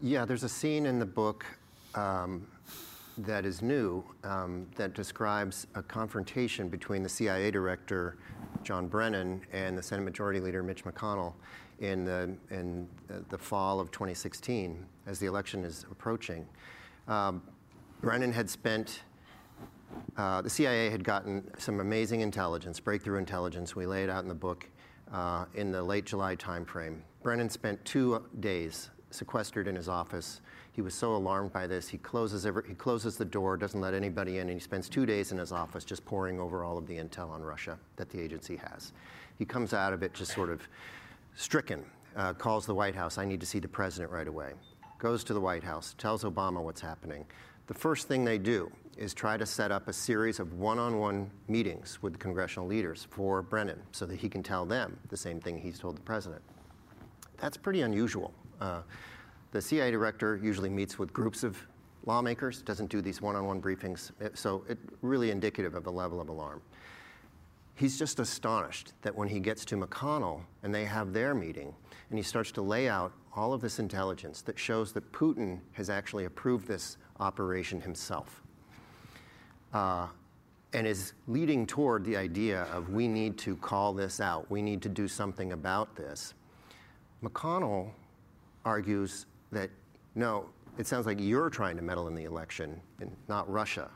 [0.00, 1.46] Yeah, there's a scene in the book
[1.94, 2.46] um,
[3.18, 8.16] that is new um, that describes a confrontation between the CIA director
[8.62, 11.34] John Brennan and the Senate Majority Leader Mitch McConnell
[11.80, 12.88] in the, in
[13.28, 16.46] the fall of 2016 as the election is approaching.
[17.08, 17.42] Um,
[18.00, 19.02] Brennan had spent,
[20.16, 24.28] uh, the CIA had gotten some amazing intelligence, breakthrough intelligence we lay it out in
[24.28, 24.68] the book
[25.12, 27.00] uh, in the late July timeframe.
[27.22, 30.40] Brennan spent two days sequestered in his office.
[30.72, 33.92] He was so alarmed by this, he closes, every, he closes the door, doesn't let
[33.92, 36.86] anybody in, and he spends two days in his office just poring over all of
[36.86, 38.92] the intel on Russia that the agency has.
[39.38, 40.66] He comes out of it just sort of
[41.36, 41.84] stricken,
[42.16, 44.52] uh, calls the White House, I need to see the president right away.
[44.98, 47.26] Goes to the White House, tells Obama what's happening.
[47.66, 50.98] The first thing they do is try to set up a series of one on
[50.98, 55.16] one meetings with the congressional leaders for Brennan so that he can tell them the
[55.16, 56.42] same thing he's told the president.
[57.40, 58.32] That's pretty unusual.
[58.60, 58.82] Uh,
[59.52, 61.56] the CIA director usually meets with groups of
[62.06, 66.20] lawmakers, doesn't do these one on one briefings, so it really indicative of a level
[66.20, 66.60] of alarm.
[67.74, 71.74] He's just astonished that when he gets to McConnell and they have their meeting,
[72.10, 75.88] and he starts to lay out all of this intelligence that shows that Putin has
[75.88, 78.42] actually approved this operation himself.
[79.72, 80.06] Uh,
[80.74, 84.80] and is leading toward the idea of we need to call this out, we need
[84.82, 86.34] to do something about this.
[87.22, 87.90] McConnell
[88.64, 89.70] argues that
[90.14, 90.46] no,
[90.78, 93.90] it sounds like you're trying to meddle in the election and not Russia.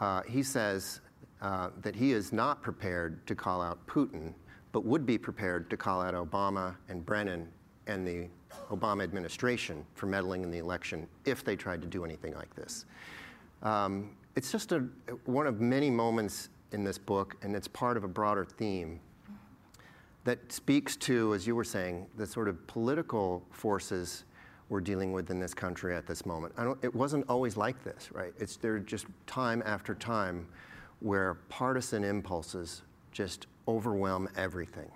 [0.00, 1.00] Uh, he says
[1.40, 4.34] uh, that he is not prepared to call out Putin,
[4.72, 7.48] but would be prepared to call out Obama and Brennan
[7.86, 8.28] and the
[8.70, 12.84] Obama administration for meddling in the election if they tried to do anything like this.
[13.62, 14.80] Um, it's just a,
[15.24, 19.00] one of many moments in this book, and it's part of a broader theme
[20.24, 24.24] that speaks to, as you were saying, the sort of political forces
[24.68, 26.52] we're dealing with in this country at this moment.
[26.82, 28.32] it wasn't always like this, right?
[28.38, 30.46] It's there just time after time
[31.00, 34.90] where partisan impulses just overwhelm everything.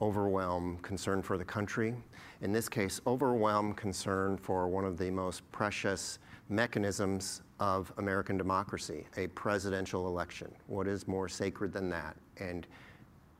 [0.00, 1.94] Overwhelm concern for the country.
[2.40, 9.06] In this case, overwhelm concern for one of the most precious mechanisms of American democracy,
[9.16, 10.50] a presidential election.
[10.66, 12.16] What is more sacred than that?
[12.38, 12.66] And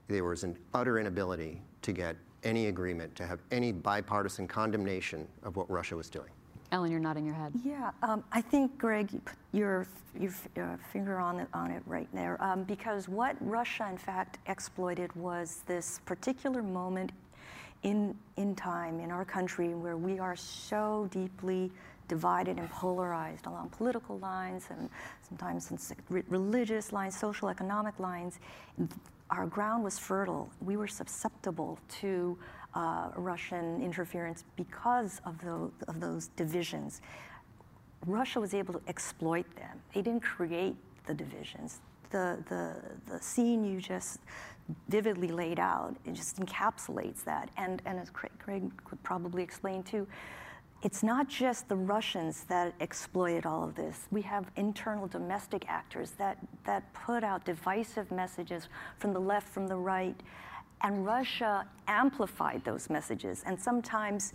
[0.09, 5.57] there was an utter inability to get any agreement, to have any bipartisan condemnation of
[5.57, 6.29] what Russia was doing.
[6.73, 7.53] Ellen, you're nodding your head.
[7.63, 9.87] Yeah, um, I think, Greg, you put your,
[10.19, 12.43] your uh, finger on it, on it right there.
[12.43, 17.13] Um, because what Russia, in fact, exploited was this particular moment
[17.83, 21.71] in, in time in our country where we are so deeply
[22.09, 24.89] divided and polarized along political lines and
[25.29, 28.39] sometimes religious lines, social economic lines
[29.33, 30.51] our ground was fertile.
[30.61, 32.39] We were susceptible to
[32.75, 37.01] uh, Russian interference because of, the, of those divisions.
[38.07, 39.81] Russia was able to exploit them.
[39.95, 41.81] They didn't create the divisions.
[42.11, 42.77] The, the,
[43.11, 44.21] the scene you just
[44.89, 47.49] vividly laid out, it just encapsulates that.
[47.57, 50.07] And, and as Craig, Craig could probably explain too,
[50.83, 54.09] it's not just the Russians that exploited all of this.
[54.11, 58.69] We have internal domestic actors that, that put out divisive messages
[58.99, 60.19] from the left, from the right,
[60.83, 63.45] and Russia amplified those messages.
[63.47, 64.33] And sometimes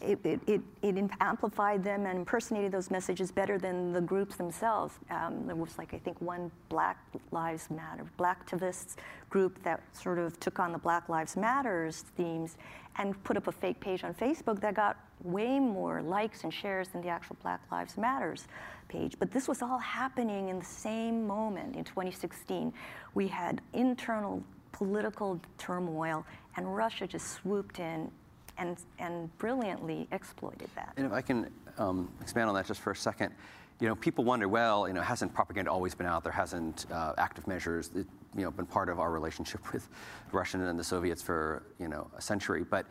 [0.00, 4.94] it, it, it, amplified them and impersonated those messages better than the groups themselves.
[5.10, 6.98] Um, there was like I think one Black
[7.30, 8.96] Lives Matter, Black Blacktivists
[9.30, 12.56] group that sort of took on the Black Lives Matters themes
[12.96, 16.88] and put up a fake page on Facebook that got way more likes and shares
[16.88, 18.46] than the actual Black Lives Matters
[18.88, 19.16] page.
[19.18, 22.72] But this was all happening in the same moment in 2016.
[23.14, 26.24] We had internal political turmoil,
[26.56, 28.10] and Russia just swooped in
[28.58, 30.92] and, and brilliantly exploited that.
[30.96, 33.32] And if I can um, expand on that just for a second,
[33.80, 36.32] you know, people wonder, well, you know, hasn't propaganda always been out there?
[36.32, 39.88] Hasn't uh, active measures, you know, been part of our relationship with
[40.32, 42.64] Russia and the Soviets for, you know, a century?
[42.68, 42.86] But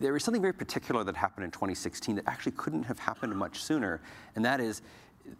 [0.00, 3.62] there is something very particular that happened in 2016 that actually couldn't have happened much
[3.62, 4.00] sooner,
[4.34, 4.82] and that is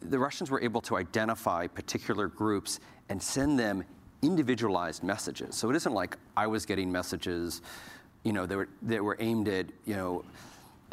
[0.00, 2.78] the Russians were able to identify particular groups
[3.08, 3.82] and send them
[4.22, 5.56] individualized messages.
[5.56, 7.62] So it isn't like I was getting messages
[8.24, 10.24] you know, they were, they were aimed at, you know,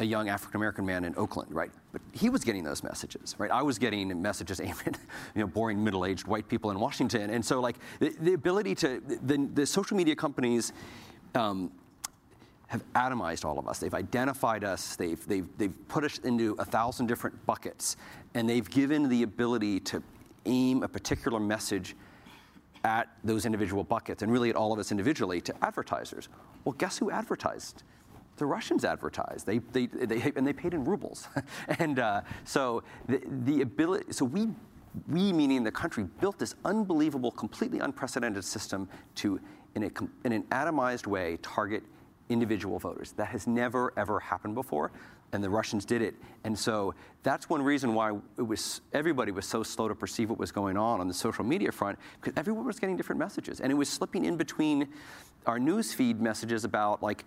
[0.00, 1.70] a young African American man in Oakland, right?
[1.92, 3.50] But he was getting those messages, right?
[3.50, 4.98] I was getting messages aimed at,
[5.34, 7.30] you know, boring middle-aged white people in Washington.
[7.30, 10.72] And so, like, the, the ability to, the, the social media companies
[11.34, 11.70] um,
[12.68, 13.78] have atomized all of us.
[13.78, 14.96] They've identified us.
[14.96, 17.96] They've, they've, they've put us into a thousand different buckets.
[18.34, 20.02] And they've given the ability to
[20.46, 21.94] aim a particular message
[22.84, 26.28] at those individual buckets and really at all of us individually to advertisers.
[26.64, 27.82] Well, guess who advertised?
[28.36, 29.46] The Russians advertised.
[29.46, 31.28] They, they, they, and they paid in rubles.
[31.78, 34.48] and uh, so the, the ability, so we,
[35.08, 39.40] we, meaning the country, built this unbelievable, completely unprecedented system to
[39.74, 39.90] in, a,
[40.24, 41.82] in an atomized way, target
[42.28, 43.12] individual voters.
[43.12, 44.90] That has never, ever happened before
[45.32, 46.14] and the Russians did it.
[46.44, 50.38] And so that's one reason why it was everybody was so slow to perceive what
[50.38, 53.70] was going on on the social media front because everyone was getting different messages, and
[53.70, 54.88] it was slipping in between
[55.46, 57.24] our news feed messages about like,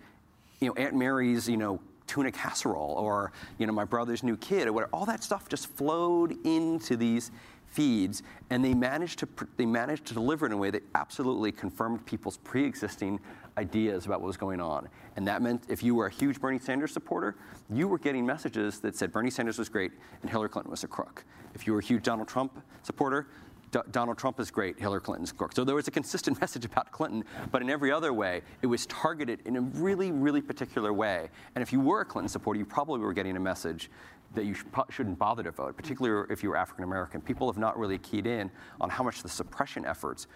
[0.60, 1.80] you know, Aunt Mary's, you know.
[2.06, 4.90] Tuna casserole, or you know, my brother's new kid, or whatever.
[4.92, 7.30] All that stuff just flowed into these
[7.66, 12.04] feeds, and they managed to they managed to deliver in a way that absolutely confirmed
[12.04, 13.18] people's pre-existing
[13.58, 14.88] ideas about what was going on.
[15.16, 17.36] And that meant if you were a huge Bernie Sanders supporter,
[17.70, 19.92] you were getting messages that said Bernie Sanders was great
[20.22, 21.24] and Hillary Clinton was a crook.
[21.54, 23.28] If you were a huge Donald Trump supporter,
[23.70, 25.52] D- Donald Trump is great, Hillary Clinton's crook.
[25.52, 28.86] So there was a consistent message about Clinton, but in every other way, it was
[28.86, 31.28] targeted in a really, really particular way.
[31.54, 33.90] And if you were a Clinton supporter, you probably were getting a message
[34.34, 34.54] that you
[34.90, 37.20] shouldn't bother to vote, particularly if you were African American.
[37.20, 38.50] People have not really keyed in
[38.80, 40.26] on how much the suppression efforts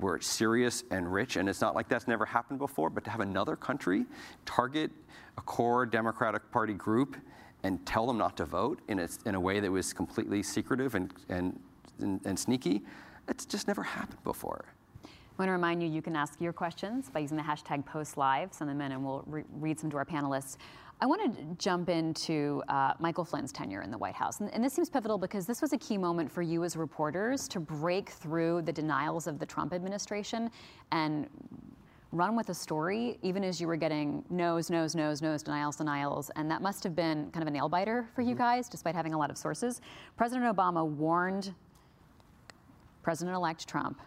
[0.00, 3.20] were serious and rich, and it's not like that's never happened before, but to have
[3.20, 4.06] another country
[4.44, 4.90] target
[5.38, 7.16] a core Democratic Party group
[7.62, 10.94] and tell them not to vote in a, in a way that was completely secretive
[10.94, 11.58] and, and,
[12.00, 12.82] and, and sneaky,
[13.28, 14.64] it's just never happened before.
[15.04, 18.52] I want to remind you, you can ask your questions by using the hashtag postlive.
[18.52, 20.56] Send them in and we'll re- read some to our panelists.
[21.02, 24.40] I want to jump into uh, Michael Flynn's tenure in the White House.
[24.40, 27.48] And, and, this seems pivotal because this was a key moment for you as reporters
[27.48, 30.50] to break through the denials of the Trump administration
[30.92, 31.26] and
[32.12, 36.30] run with a story, even as you were getting no's, no's, no's, no's, denials, denials.
[36.36, 38.38] And that must have been kind of a nail biter for you mm-hmm.
[38.38, 39.80] guys, despite having a lot of sources.
[40.18, 41.54] President Obama warned
[43.02, 43.98] President elect Trump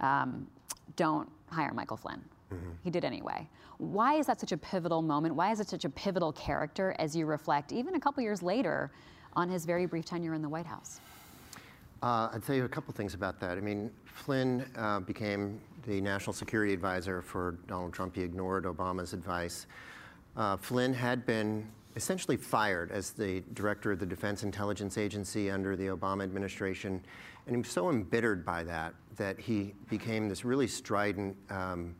[0.00, 0.46] um,
[0.96, 2.22] don't hire Michael Flynn.
[2.54, 2.70] Mm-hmm.
[2.82, 3.48] He did anyway.
[3.78, 5.34] Why is that such a pivotal moment?
[5.34, 8.90] Why is it such a pivotal character as you reflect, even a couple years later,
[9.34, 11.00] on his very brief tenure in the White House?
[12.02, 13.56] Uh, I'd say a couple things about that.
[13.56, 18.14] I mean, Flynn uh, became the national security advisor for Donald Trump.
[18.14, 19.66] He ignored Obama's advice.
[20.36, 25.76] Uh, Flynn had been essentially fired as the director of the Defense Intelligence Agency under
[25.76, 27.00] the Obama administration,
[27.46, 31.94] and he was so embittered by that that he became this really strident um,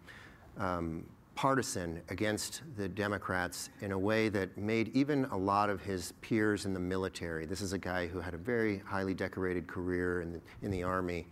[0.59, 6.13] um, partisan against the Democrats in a way that made even a lot of his
[6.21, 7.45] peers in the military.
[7.47, 10.83] This is a guy who had a very highly decorated career in the, in the
[10.83, 11.27] Army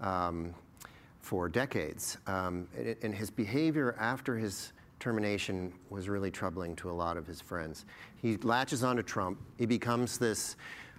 [0.00, 0.54] um,
[1.20, 2.18] for decades.
[2.26, 7.26] Um, and, and his behavior after his termination was really troubling to a lot of
[7.26, 7.84] his friends.
[8.16, 9.38] He latches onto Trump.
[9.58, 10.56] He becomes this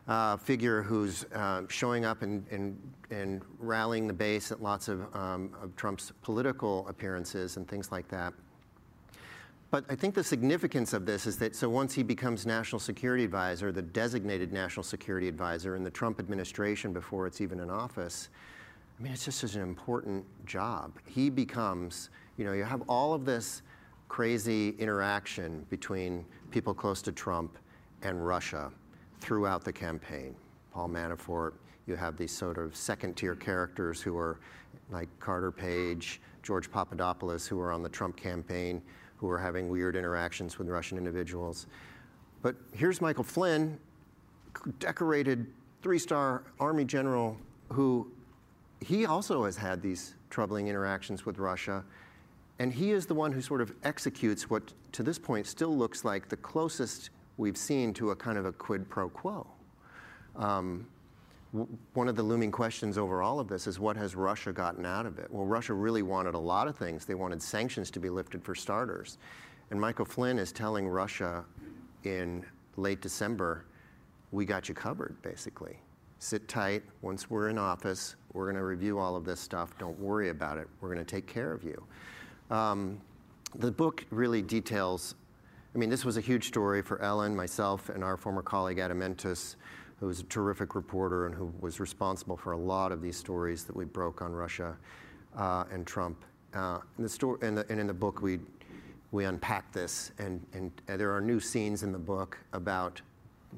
[0.08, 2.78] uh, figure who's uh, showing up and, and,
[3.12, 8.08] and rallying the base at lots of, um, of Trump's political appearances and things like
[8.08, 8.34] that.
[9.70, 13.26] But I think the significance of this is that so once he becomes national security
[13.26, 18.30] advisor, the designated national security advisor in the Trump administration before it's even in office,
[18.98, 20.94] I mean, it's just such an important job.
[21.06, 23.62] He becomes, you know, you have all of this
[24.08, 27.58] crazy interaction between people close to Trump
[28.04, 28.72] and Russia
[29.20, 30.36] throughout the campaign.
[30.74, 31.54] Paul Manafort,
[31.86, 34.40] you have these sort of second tier characters who are
[34.92, 38.82] like Carter Page, George Papadopoulos, who are on the Trump campaign,
[39.18, 41.68] who are having weird interactions with Russian individuals.
[42.42, 43.80] But here's Michael Flynn,
[44.80, 45.48] decorated
[45.82, 47.38] three star Army general,
[47.70, 48.12] who
[48.82, 51.84] he also has had these troubling interactions with Russia.
[52.60, 56.04] And he is the one who sort of executes what, to this point, still looks
[56.04, 59.48] like the closest we've seen to a kind of a quid pro quo.
[60.36, 60.88] Um,
[61.94, 65.06] one of the looming questions over all of this is what has Russia gotten out
[65.06, 65.32] of it?
[65.32, 67.06] Well, Russia really wanted a lot of things.
[67.06, 69.18] They wanted sanctions to be lifted for starters.
[69.72, 71.46] And Michael Flynn is telling Russia
[72.04, 73.66] in late December,
[74.32, 75.78] we got you covered, basically.
[76.20, 76.84] Sit tight.
[77.02, 79.78] Once we're in office, we're going to review all of this stuff.
[79.78, 80.68] Don't worry about it.
[80.82, 81.84] We're going to take care of you.
[82.50, 83.00] Um,
[83.56, 85.16] the book really details
[85.78, 89.04] I mean, this was a huge story for Ellen, myself, and our former colleague Adam
[89.04, 89.58] Entous,
[90.00, 93.64] who was a terrific reporter and who was responsible for a lot of these stories
[93.66, 94.76] that we broke on Russia
[95.36, 96.26] uh, and Trump.
[96.56, 98.40] Uh, in the story, and, and, in the book, we
[99.12, 103.00] we unpack this, and, and there are new scenes in the book about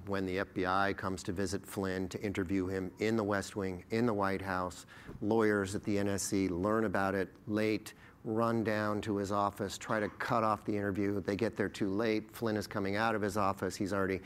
[0.05, 4.05] when the FBI comes to visit Flynn to interview him in the West Wing, in
[4.05, 4.85] the White House.
[5.21, 7.93] Lawyers at the NSC learn about it late
[8.25, 11.21] run down to his office, try to cut off the interview.
[11.21, 12.29] They get there too late.
[12.31, 13.75] Flynn is coming out of his office.
[13.75, 14.19] He's already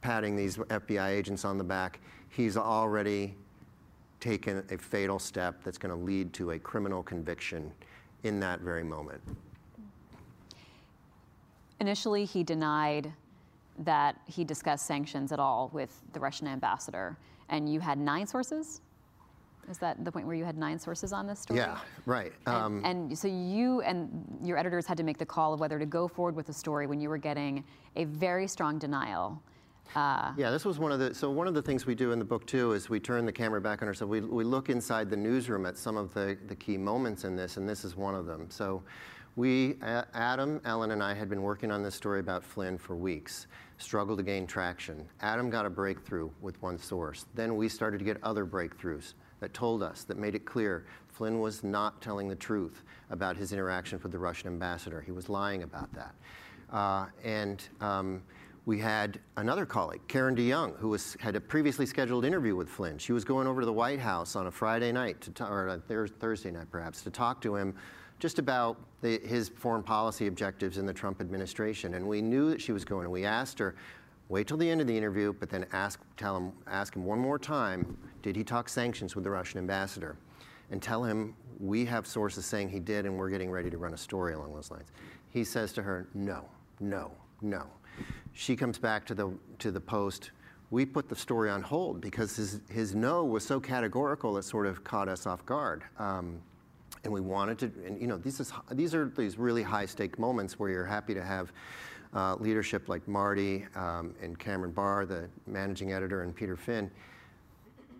[0.00, 2.00] patting these FBI agents on the back.
[2.28, 3.34] He's already
[4.20, 7.72] taken a fatal step that's going to lead to a criminal conviction
[8.24, 9.20] in that very moment.
[11.80, 13.12] Initially, he denied
[13.80, 17.16] that he discussed sanctions at all with the Russian ambassador.
[17.48, 18.80] And you had nine sources
[19.70, 21.60] Is that the point where you had nine sources on this story?
[21.60, 22.32] Yeah, right.
[22.46, 25.78] Um, and, and, so you and your editors had to make the call of whether
[25.78, 27.64] to go forward with the story when you were getting
[27.96, 29.42] a very strong denial.
[29.94, 31.14] Uh, yeah, this was one of the.
[31.14, 33.32] So one of the things we do in the book too is we turn the
[33.32, 34.10] camera back on ourselves.
[34.10, 37.56] We, we look inside the newsroom at some of the, the key moments in this,
[37.56, 38.46] and this is one of them.
[38.50, 38.82] So
[39.36, 43.46] we, Adam, Ellen, and I had been working on this story about Flynn for weeks,
[43.78, 45.06] struggled to gain traction.
[45.20, 47.26] Adam got a breakthrough with one source.
[47.34, 49.12] Then we started to get other breakthroughs
[49.54, 53.98] told us, that made it clear Flynn was not telling the truth about his interaction
[54.02, 55.00] with the Russian ambassador.
[55.00, 56.14] He was lying about that.
[56.70, 58.22] Uh, and um,
[58.66, 62.98] we had another colleague, Karen DeYoung, who was, had a previously scheduled interview with Flynn.
[62.98, 65.78] She was going over to the White House on a Friday night, to or a
[65.78, 67.74] Thursday night perhaps, to talk to him
[68.18, 71.94] just about the, his foreign policy objectives in the Trump administration.
[71.94, 73.04] And we knew that she was going.
[73.04, 73.76] And we asked her,
[74.28, 77.18] wait till the end of the interview, but then ask, tell him, ask him one
[77.18, 80.16] more time, did he talk sanctions with the Russian ambassador?
[80.70, 83.94] And tell him we have sources saying he did, and we're getting ready to run
[83.94, 84.88] a story along those lines.
[85.30, 86.44] He says to her, no,
[86.80, 87.66] no, no.
[88.32, 90.32] She comes back to the, to the post.
[90.70, 94.66] We put the story on hold because his, his no was so categorical it sort
[94.66, 95.84] of caught us off guard.
[95.98, 96.40] Um,
[97.06, 100.18] and we wanted to, and you know, these, is, these are these really high stake
[100.18, 101.52] moments where you're happy to have
[102.14, 106.90] uh, leadership like Marty um, and Cameron Barr, the managing editor, and Peter Finn.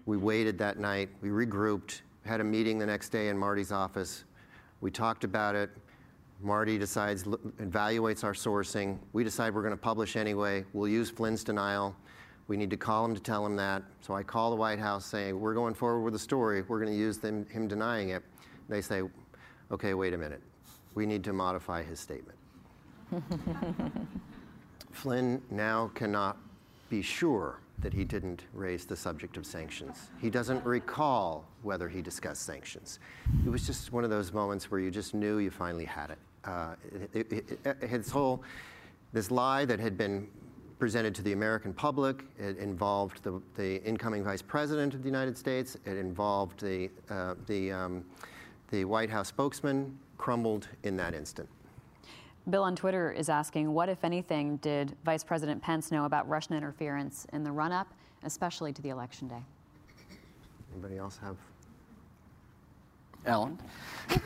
[0.06, 4.24] We waited that night, we regrouped, had a meeting the next day in Marty's office.
[4.80, 5.70] We talked about it.
[6.42, 8.98] Marty decides, evaluates our sourcing.
[9.12, 10.64] We decide we're going to publish anyway.
[10.72, 11.94] We'll use Flynn's denial.
[12.48, 13.84] We need to call him to tell him that.
[14.00, 16.62] So I call the White House saying, We're going forward with the story.
[16.62, 18.22] We're going to use them, him denying it.
[18.68, 19.02] They say,
[19.70, 20.40] okay, wait a minute.
[20.94, 22.38] We need to modify his statement.
[24.92, 26.38] Flynn now cannot
[26.88, 30.08] be sure that he didn't raise the subject of sanctions.
[30.20, 32.98] He doesn't recall whether he discussed sanctions.
[33.44, 36.18] It was just one of those moments where you just knew you finally had it.
[36.44, 36.74] Uh,
[37.12, 38.42] it, it, it his whole,
[39.12, 40.26] this lie that had been
[40.78, 42.24] presented to the American public.
[42.38, 45.76] It involved the, the incoming vice president of the United States.
[45.84, 48.04] It involved the, uh, the um,
[48.70, 51.48] the White House spokesman crumbled in that instant.
[52.48, 56.54] Bill on Twitter is asking, what, if anything, did Vice President Pence know about Russian
[56.54, 57.92] interference in the run up,
[58.22, 59.42] especially to the election day?
[60.72, 61.36] Anybody else have?
[63.24, 63.58] Ellen?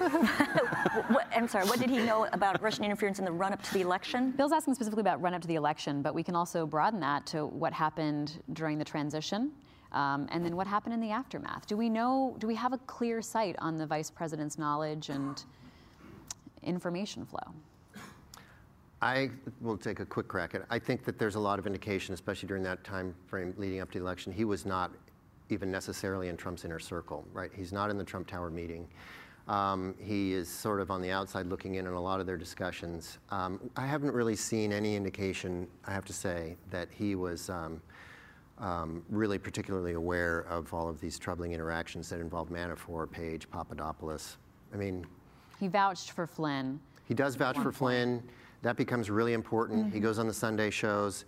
[1.09, 3.73] what, I'm sorry, what did he know about Russian interference in the run up to
[3.73, 4.33] the election?
[4.33, 7.25] Bill's asking specifically about run up to the election, but we can also broaden that
[7.27, 9.53] to what happened during the transition
[9.93, 11.67] um, and then what happened in the aftermath?
[11.67, 15.43] Do we know, do we have a clear sight on the vice president's knowledge and
[16.63, 17.55] information flow?
[19.03, 19.31] I
[19.61, 20.67] will take a quick crack at it.
[20.71, 23.91] I think that there's a lot of indication, especially during that time frame leading up
[23.93, 24.91] to the election, he was not
[25.49, 27.51] even necessarily in Trump's inner circle, right?
[27.55, 28.87] He's not in the Trump Tower meeting.
[29.49, 32.37] Um, he is sort of on the outside looking in on a lot of their
[32.37, 33.19] discussions.
[33.31, 37.81] Um, I haven't really seen any indication, I have to say, that he was um,
[38.61, 44.37] um, really particularly aware of all of these troubling interactions that involve Manafort, Page, Papadopoulos.
[44.73, 45.07] I mean,
[45.59, 46.79] he vouched for Flynn.
[47.07, 48.23] He does vouch for Flynn.
[48.63, 49.87] That becomes really important.
[49.87, 49.95] Mm-hmm.
[49.95, 51.25] He goes on the Sunday shows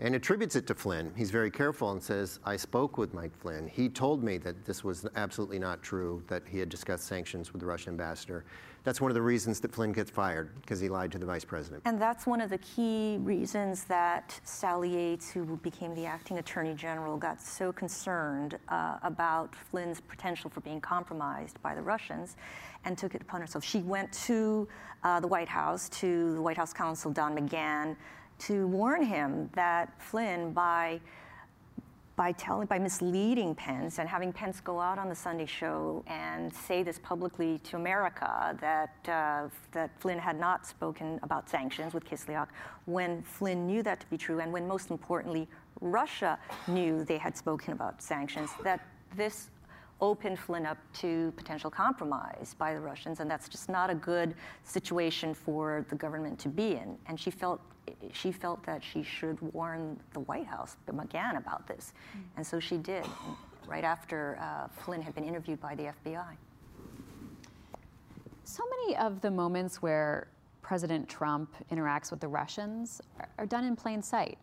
[0.00, 1.12] and attributes it to Flynn.
[1.16, 3.66] He's very careful and says, I spoke with Mike Flynn.
[3.66, 7.60] He told me that this was absolutely not true, that he had discussed sanctions with
[7.60, 8.44] the Russian ambassador.
[8.84, 11.44] That's one of the reasons that Flynn gets fired, because he lied to the vice
[11.44, 11.82] president.
[11.84, 16.74] And that's one of the key reasons that Sally Yates, who became the acting attorney
[16.74, 22.36] general, got so concerned uh, about Flynn's potential for being compromised by the Russians
[22.84, 23.64] and took it upon herself.
[23.64, 24.68] She went to
[25.02, 27.96] uh, the White House, to the White House counsel, Don McGahn,
[28.40, 31.00] to warn him that Flynn, by
[32.16, 36.52] by telling, by misleading Pence and having Pence go out on the Sunday show and
[36.52, 42.04] say this publicly to America that uh, that Flynn had not spoken about sanctions with
[42.04, 42.48] Kislyak,
[42.86, 45.46] when Flynn knew that to be true, and when most importantly
[45.80, 48.80] Russia knew they had spoken about sanctions, that
[49.16, 49.50] this
[50.00, 54.34] opened Flynn up to potential compromise by the Russians, and that's just not a good
[54.64, 56.96] situation for the government to be in.
[57.06, 57.60] And she felt
[58.12, 61.92] she felt that she should warn the White House, McGahn, about this.
[62.16, 62.20] Mm.
[62.36, 63.06] And so she did,
[63.66, 66.36] right after uh, Flynn had been interviewed by the FBI.
[68.44, 70.28] So many of the moments where
[70.62, 74.38] President Trump interacts with the Russians are, are done in plain sight.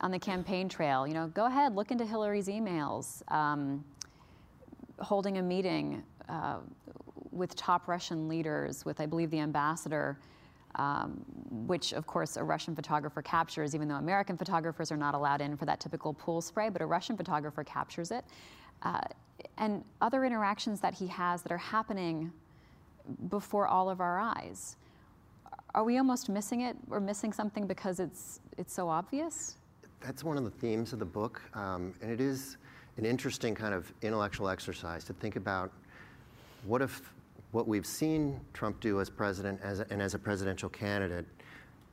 [0.00, 3.22] On the campaign trail, you know, go ahead, look into Hillary's emails.
[3.30, 3.84] Um,
[5.02, 6.56] holding a meeting uh,
[7.30, 10.18] with top Russian leaders, with I believe the ambassador,
[10.76, 11.24] um,
[11.66, 15.56] which of course a Russian photographer captures, even though American photographers are not allowed in
[15.56, 18.24] for that typical pool spray, but a Russian photographer captures it.
[18.82, 19.00] Uh,
[19.58, 22.32] and other interactions that he has that are happening
[23.28, 24.76] before all of our eyes.
[25.74, 29.56] Are we almost missing it or missing something because it's, it's so obvious?
[30.00, 32.56] That's one of the themes of the book, um, and it is
[32.96, 35.72] an interesting kind of intellectual exercise to think about
[36.64, 37.12] what if
[37.52, 41.26] what we've seen Trump do as president as a, and as a presidential candidate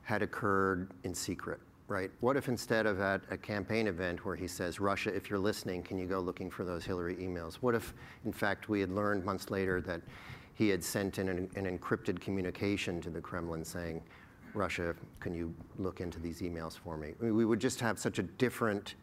[0.02, 2.10] had occurred in secret, right?
[2.20, 5.82] What if instead of at a campaign event where he says, Russia, if you're listening,
[5.82, 7.56] can you go looking for those Hillary emails?
[7.56, 7.94] What if,
[8.24, 10.00] in fact, we had learned months later that
[10.54, 14.02] he had sent in an, an encrypted communication to the Kremlin saying,
[14.54, 17.14] Russia, can you look into these emails for me?
[17.20, 18.94] I mean, we would just have such a different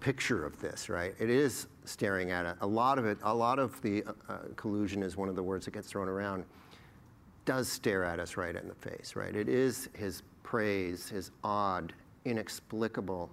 [0.00, 1.14] picture of this, right?
[1.18, 2.56] It is staring at it.
[2.60, 5.42] A lot of it, a lot of the uh, uh, collusion is one of the
[5.42, 6.44] words that gets thrown around,
[7.44, 9.34] does stare at us right in the face, right?
[9.34, 11.92] It is his praise, his odd,
[12.24, 13.30] inexplicable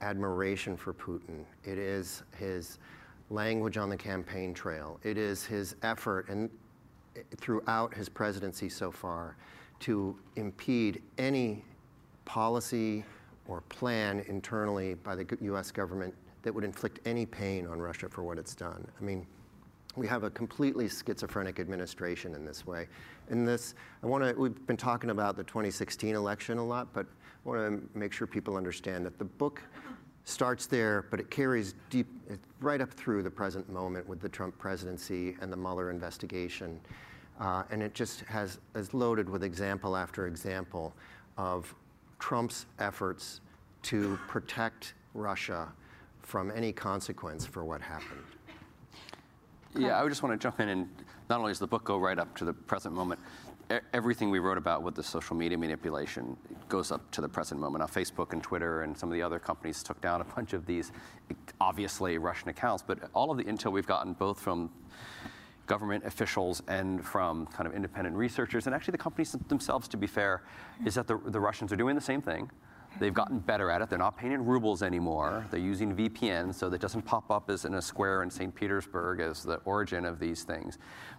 [0.00, 1.44] admiration for Putin.
[1.64, 2.78] It is his
[3.30, 4.98] language on the campaign trail.
[5.02, 6.50] It is his effort, and
[7.16, 9.36] eh, throughout his presidency so far,
[9.80, 11.64] to impede any
[12.24, 13.04] policy
[13.50, 18.22] or plan internally by the US government that would inflict any pain on Russia for
[18.22, 18.86] what it's done.
[18.98, 19.26] I mean,
[19.96, 22.86] we have a completely schizophrenic administration in this way.
[23.28, 27.06] In this, I want to, we've been talking about the 2016 election a lot, but
[27.44, 29.60] I want to make sure people understand that the book
[30.24, 32.06] starts there, but it carries deep,
[32.60, 36.80] right up through the present moment with the Trump presidency and the Mueller investigation.
[37.40, 40.94] Uh, and it just has, is loaded with example after example
[41.36, 41.74] of
[42.20, 43.40] Trump's efforts
[43.82, 45.72] to protect Russia
[46.22, 48.22] from any consequence for what happened.
[49.76, 50.88] Yeah, I just want to jump in and
[51.28, 53.20] not only does the book go right up to the present moment,
[53.92, 56.36] everything we wrote about with the social media manipulation
[56.68, 57.80] goes up to the present moment.
[57.80, 60.66] Now, Facebook and Twitter and some of the other companies took down a bunch of
[60.66, 60.90] these
[61.60, 64.70] obviously Russian accounts, but all of the intel we've gotten both from
[65.70, 70.06] government officials and from kind of independent researchers, and actually the companies themselves, to be
[70.08, 70.42] fair,
[70.84, 72.50] is that the, the Russians are doing the same thing.
[72.98, 73.88] They've gotten better at it.
[73.88, 75.46] They're not paying in rubles anymore.
[75.52, 78.52] They're using VPN so that doesn't pop up as in a square in St.
[78.52, 80.78] Petersburg as the origin of these things.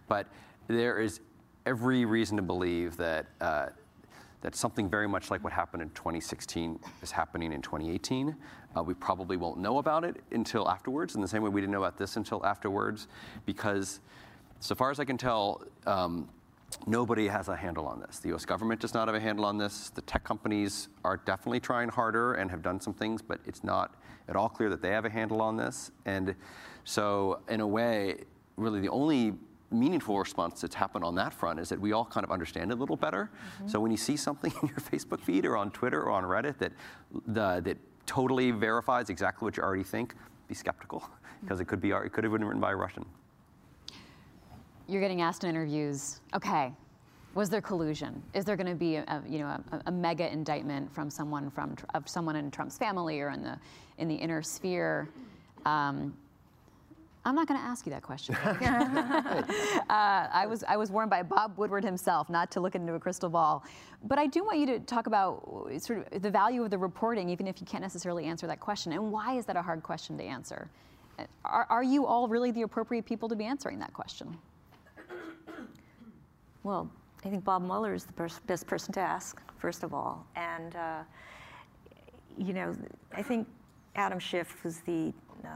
[0.10, 0.28] But
[0.68, 1.22] there is
[1.66, 3.68] every reason to believe that uh,
[4.42, 8.36] that something very much like what happened in 2016 is happening in 2018.
[8.76, 11.72] Uh, we probably won't know about it until afterwards, in the same way we didn't
[11.72, 13.08] know about this until afterwards,
[13.46, 14.00] because
[14.62, 16.30] so far as I can tell, um,
[16.86, 18.20] nobody has a handle on this.
[18.20, 19.90] The US government does not have a handle on this.
[19.90, 23.96] The tech companies are definitely trying harder and have done some things, but it's not
[24.30, 25.92] at all clear that they have a handle on this.
[26.06, 26.36] And
[26.84, 28.24] so, in a way,
[28.56, 29.34] really the only
[29.72, 32.76] meaningful response that's happened on that front is that we all kind of understand it
[32.76, 33.32] a little better.
[33.56, 33.68] Mm-hmm.
[33.70, 36.58] So when you see something in your Facebook feed or on Twitter or on Reddit
[36.60, 36.74] that
[37.28, 40.14] the, that totally verifies exactly what you already think,
[40.48, 41.10] be skeptical
[41.42, 43.06] because it could be it could have been written by a Russian.
[44.92, 46.74] You're getting asked in interviews, okay,
[47.34, 48.22] was there collusion?
[48.34, 51.78] Is there going to be a, you know a, a, mega indictment from someone from
[51.94, 53.58] of someone in Trump's family or in the
[54.00, 55.08] in the inner sphere?
[55.66, 56.14] Um,
[57.24, 58.36] I'm not going to ask you that question.
[58.44, 58.54] uh,
[59.90, 63.30] I was I was warned by Bob Woodward himself not to look into a crystal
[63.30, 63.64] ball,
[64.04, 67.30] but I do want you to talk about sort of the value of the reporting,
[67.30, 70.18] even if you can't necessarily answer that question, and why is that a hard question
[70.18, 70.70] to answer?
[71.46, 74.38] Are, are you all really the appropriate people to be answering that question?
[76.64, 76.90] Well,
[77.26, 81.04] I think Bob Mueller is the best, person to ask, first of all, and uh,
[82.38, 82.76] you know
[83.14, 83.48] I think
[83.96, 85.48] Adam Schiff was the uh,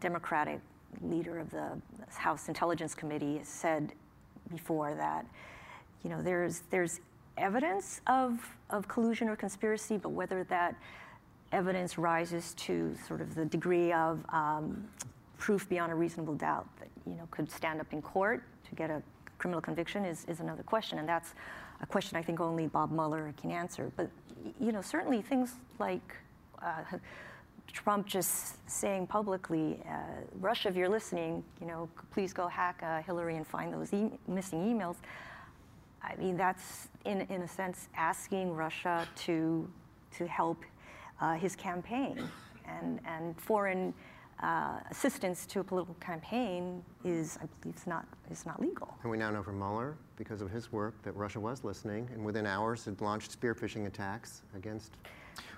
[0.00, 0.60] Democratic
[1.02, 1.80] leader of the
[2.10, 3.92] House Intelligence Committee, said
[4.50, 5.26] before that,
[6.02, 7.00] you know, there's there's
[7.36, 8.40] evidence of
[8.70, 10.74] of collusion or conspiracy, but whether that
[11.52, 14.86] evidence rises to sort of the degree of um,
[15.38, 18.90] proof beyond a reasonable doubt that you know could stand up in court to get
[18.90, 19.02] a
[19.38, 21.34] criminal conviction is, is another question, and that's
[21.80, 23.90] a question I think only Bob Mueller can answer.
[23.96, 24.10] But
[24.60, 26.14] you know, certainly things like
[26.62, 26.82] uh,
[27.72, 29.96] Trump just saying publicly, uh,
[30.40, 34.18] Russia, if you're listening, you know, please go hack uh, Hillary and find those e-
[34.26, 34.96] missing emails.
[36.02, 39.68] I mean, that's in, in a sense asking Russia to
[40.16, 40.64] to help
[41.20, 42.28] uh, his campaign,
[42.66, 43.94] and and foreign
[44.42, 48.96] uh, assistance to a political campaign is, I believe, it's not is not legal.
[49.02, 52.24] And we now know from Mueller, because of his work, that Russia was listening, and
[52.24, 54.92] within hours had launched spear phishing attacks against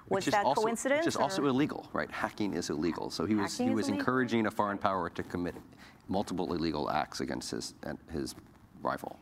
[0.09, 1.01] was that also, coincidence?
[1.01, 1.23] Which is or?
[1.23, 2.11] also illegal, right?
[2.11, 3.11] Hacking is illegal.
[3.11, 5.55] So he was he was encouraging a foreign power to commit
[6.09, 7.75] multiple illegal acts against his
[8.11, 8.35] his
[8.83, 9.19] rival.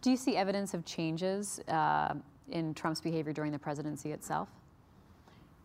[0.00, 2.14] Do you see evidence of changes uh,
[2.50, 4.48] in Trump's behavior during the presidency itself,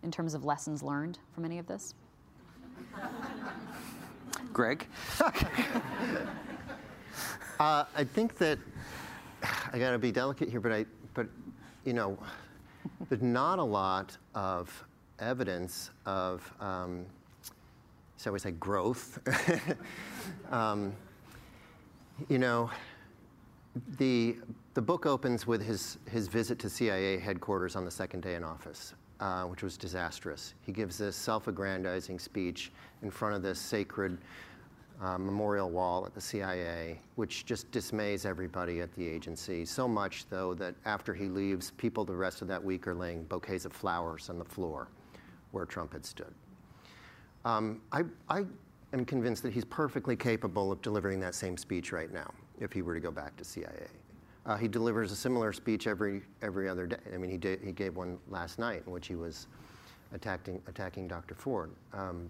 [0.01, 1.93] in terms of lessons learned from any of this?
[4.51, 4.87] Greg?
[5.21, 5.31] uh,
[7.59, 8.59] I think that
[9.71, 11.27] I got to be delicate here, but I, but
[11.85, 12.17] you know,
[13.09, 14.83] there's not a lot of
[15.19, 17.05] evidence of, um,
[18.31, 19.19] we say, growth.
[20.51, 20.93] um,
[22.29, 22.69] you know,
[23.97, 24.37] the
[24.75, 28.43] the book opens with his his visit to CIA headquarters on the second day in
[28.43, 28.93] office.
[29.19, 30.53] Uh, which was disastrous.
[30.65, 34.17] He gives this self aggrandizing speech in front of this sacred
[35.01, 39.65] uh, memorial wall at the CIA, which just dismays everybody at the agency.
[39.65, 43.23] So much, though, that after he leaves, people the rest of that week are laying
[43.23, 44.87] bouquets of flowers on the floor
[45.51, 46.33] where Trump had stood.
[47.45, 48.45] Um, I, I
[48.93, 52.81] am convinced that he's perfectly capable of delivering that same speech right now if he
[52.81, 53.87] were to go back to CIA.
[54.45, 56.97] Uh, he delivers a similar speech every every other day.
[57.13, 59.47] I mean, he did, he gave one last night in which he was
[60.13, 61.35] attacking attacking Dr.
[61.35, 61.71] Ford.
[61.93, 62.29] Um,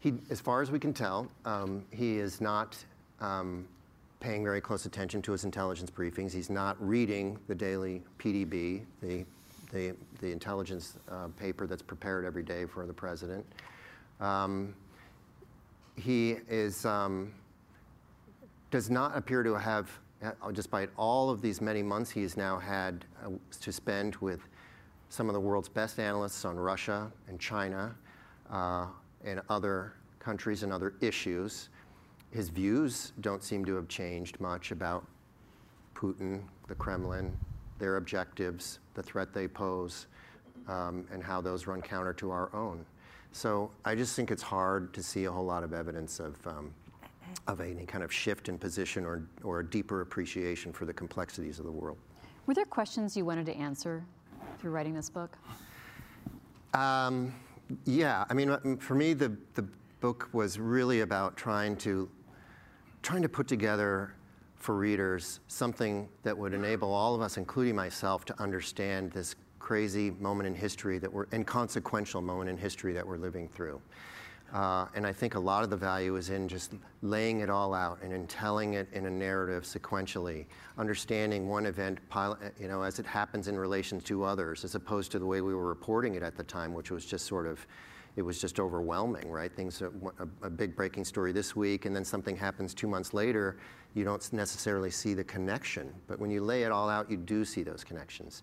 [0.00, 2.76] he, as far as we can tell, um, he is not
[3.20, 3.66] um,
[4.20, 6.32] paying very close attention to his intelligence briefings.
[6.32, 9.24] He's not reading the daily PDB, the
[9.72, 13.44] the, the intelligence uh, paper that's prepared every day for the president.
[14.20, 14.74] Um,
[15.96, 17.32] he is um,
[18.70, 19.90] does not appear to have
[20.52, 24.40] despite all of these many months he has now had uh, to spend with
[25.08, 27.94] some of the world's best analysts on Russia and China
[28.50, 28.86] uh,
[29.24, 31.68] and other countries and other issues,
[32.30, 35.06] his views don't seem to have changed much about
[35.94, 37.36] Putin, the Kremlin,
[37.78, 40.06] their objectives, the threat they pose,
[40.68, 42.84] um, and how those run counter to our own.
[43.32, 46.72] So I just think it's hard to see a whole lot of evidence of um,
[47.46, 51.58] of any kind of shift in position or, or a deeper appreciation for the complexities
[51.58, 51.98] of the world.
[52.46, 54.04] Were there questions you wanted to answer
[54.58, 55.36] through writing this book?
[56.74, 57.34] Um,
[57.84, 59.66] yeah, I mean, for me, the, the
[60.00, 62.08] book was really about trying to
[63.02, 64.12] trying to put together
[64.56, 70.10] for readers something that would enable all of us, including myself, to understand this crazy
[70.10, 73.80] moment in history that we're inconsequential moment in history that we're living through.
[74.52, 76.72] Uh, and I think a lot of the value is in just
[77.02, 80.46] laying it all out and in telling it in a narrative sequentially,
[80.78, 81.98] understanding one event,
[82.58, 85.54] you know, as it happens in relation to others, as opposed to the way we
[85.54, 87.66] were reporting it at the time, which was just sort of,
[88.14, 89.52] it was just overwhelming, right?
[89.54, 89.90] Things, a,
[90.42, 93.58] a big breaking story this week, and then something happens two months later,
[93.94, 95.92] you don't necessarily see the connection.
[96.06, 98.42] But when you lay it all out, you do see those connections.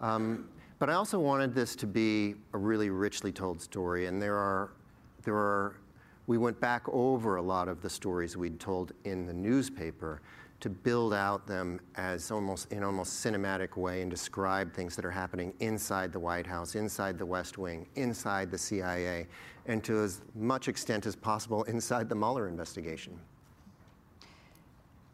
[0.00, 4.36] Um, but I also wanted this to be a really richly told story, and there
[4.36, 4.72] are
[5.24, 5.76] there are,
[6.26, 10.20] we went back over a lot of the stories we'd told in the newspaper
[10.60, 15.10] to build out them as almost in almost cinematic way and describe things that are
[15.10, 19.26] happening inside the White House, inside the West Wing, inside the CIA,
[19.66, 23.18] and to as much extent as possible inside the Mueller investigation.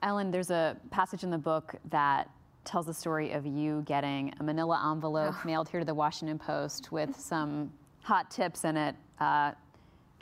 [0.03, 2.31] Ellen, there's a passage in the book that
[2.65, 5.47] tells the story of you getting a manila envelope oh.
[5.47, 7.71] mailed here to the Washington Post with some
[8.03, 9.53] hot tips in it uh,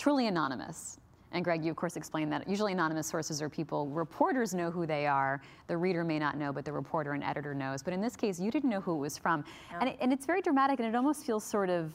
[0.02, 0.98] truly anonymous.
[1.30, 4.84] And Greg, you of course explained that usually anonymous sources are people, reporters know who
[4.84, 7.84] they are, the reader may not know, but the reporter and editor knows.
[7.84, 9.44] But in this case, you didn't know who it was from.
[9.70, 9.78] Yeah.
[9.78, 11.94] And, it, and it's very dramatic and it almost feels sort of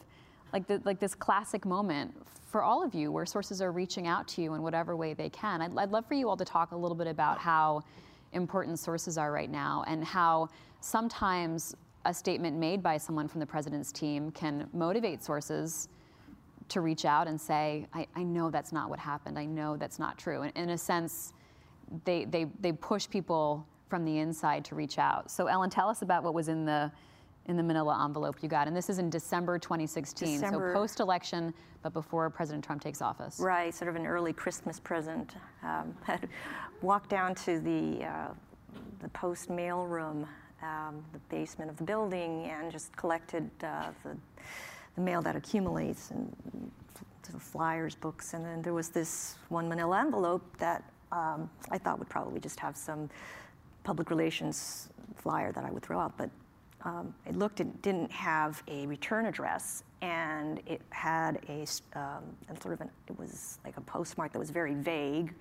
[0.53, 2.15] like, the, like this classic moment
[2.49, 5.29] for all of you where sources are reaching out to you in whatever way they
[5.29, 5.61] can.
[5.61, 7.83] I'd, I'd love for you all to talk a little bit about how
[8.31, 10.47] important sources are right now and how
[10.79, 15.89] sometimes a statement made by someone from the president's team can motivate sources
[16.69, 19.37] to reach out and say, I, I know that's not what happened.
[19.39, 20.41] I know that's not true.
[20.41, 21.33] And in a sense,
[22.03, 25.31] they, they, they push people from the inside to reach out.
[25.31, 26.91] So Ellen, tell us about what was in the
[27.47, 28.67] in the manila envelope you got.
[28.67, 30.73] And this is in December 2016, December.
[30.73, 33.39] so post-election, but before President Trump takes office.
[33.39, 35.35] Right, sort of an early Christmas present.
[35.63, 35.95] Um,
[36.81, 38.27] walked down to the, uh,
[39.01, 40.27] the post mail room,
[40.61, 44.17] um, the basement of the building, and just collected uh, the
[44.97, 46.35] the mail that accumulates and
[47.39, 52.09] flyers, books, and then there was this one manila envelope that um, I thought would
[52.09, 53.09] probably just have some
[53.83, 56.29] public relations flyer that I would throw out, but
[56.83, 61.65] um, it looked, it didn't have a return address, and it had a,
[61.97, 62.23] um,
[62.61, 65.33] sort of an, it was like a postmark that was very vague,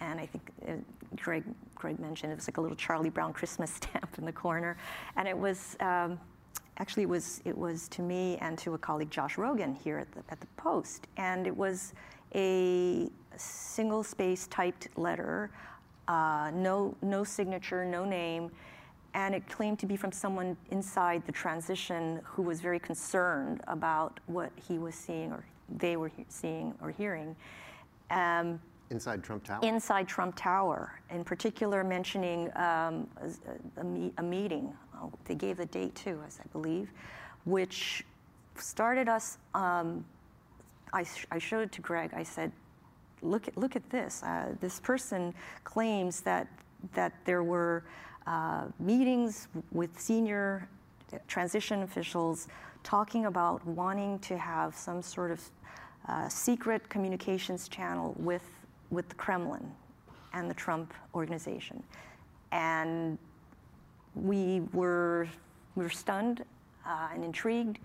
[0.00, 1.44] and I think it, uh, Greg,
[1.74, 4.76] Greg mentioned it was like a little Charlie Brown Christmas stamp in the corner,
[5.16, 6.18] and it was, um,
[6.78, 10.10] actually it was it was to me and to a colleague Josh Rogin here at
[10.12, 11.94] the at the Post, and it was
[12.34, 15.50] a single space typed letter,
[16.08, 18.50] uh, no no signature, no name,
[19.14, 24.20] and it claimed to be from someone inside the transition who was very concerned about
[24.26, 25.44] what he was seeing or
[25.78, 27.34] they were he- seeing or hearing.
[28.10, 28.60] Um,
[28.90, 29.58] Inside Trump Tower?
[29.62, 34.72] Inside Trump Tower, in particular mentioning um, a, a, me- a, meeting.
[35.00, 36.90] Oh, they gave the date too, as I believe,
[37.44, 38.04] which
[38.56, 39.38] started us.
[39.54, 40.04] Um,
[40.92, 42.12] I, sh- I, showed it to Greg.
[42.14, 42.52] I said,
[43.22, 44.22] "Look at look at this.
[44.22, 45.34] Uh, this person
[45.64, 46.48] claims that
[46.94, 47.84] that there were
[48.26, 50.68] uh, meetings with senior
[51.28, 52.48] transition officials
[52.82, 55.40] talking about wanting to have some sort of
[56.08, 58.44] uh, secret communications channel with
[58.90, 59.72] with the Kremlin
[60.32, 61.82] and the Trump organization.
[62.52, 63.18] And
[64.16, 65.28] we were,
[65.74, 66.44] we were stunned
[66.86, 67.78] uh, and intrigued,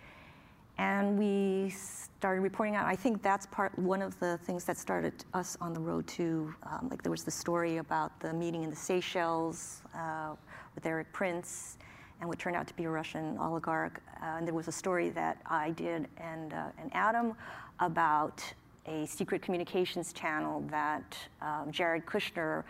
[0.78, 2.86] and we started reporting out.
[2.86, 6.54] I think that's part one of the things that started us on the road to.
[6.64, 10.36] Um, like there was the story about the meeting in the Seychelles uh,
[10.74, 11.78] with Erik Prince,
[12.20, 14.02] and what turned out to be a Russian oligarch.
[14.22, 17.34] Uh, and there was a story that I did and uh, and Adam
[17.80, 18.42] about
[18.88, 22.64] a secret communications channel that um, Jared Kushner,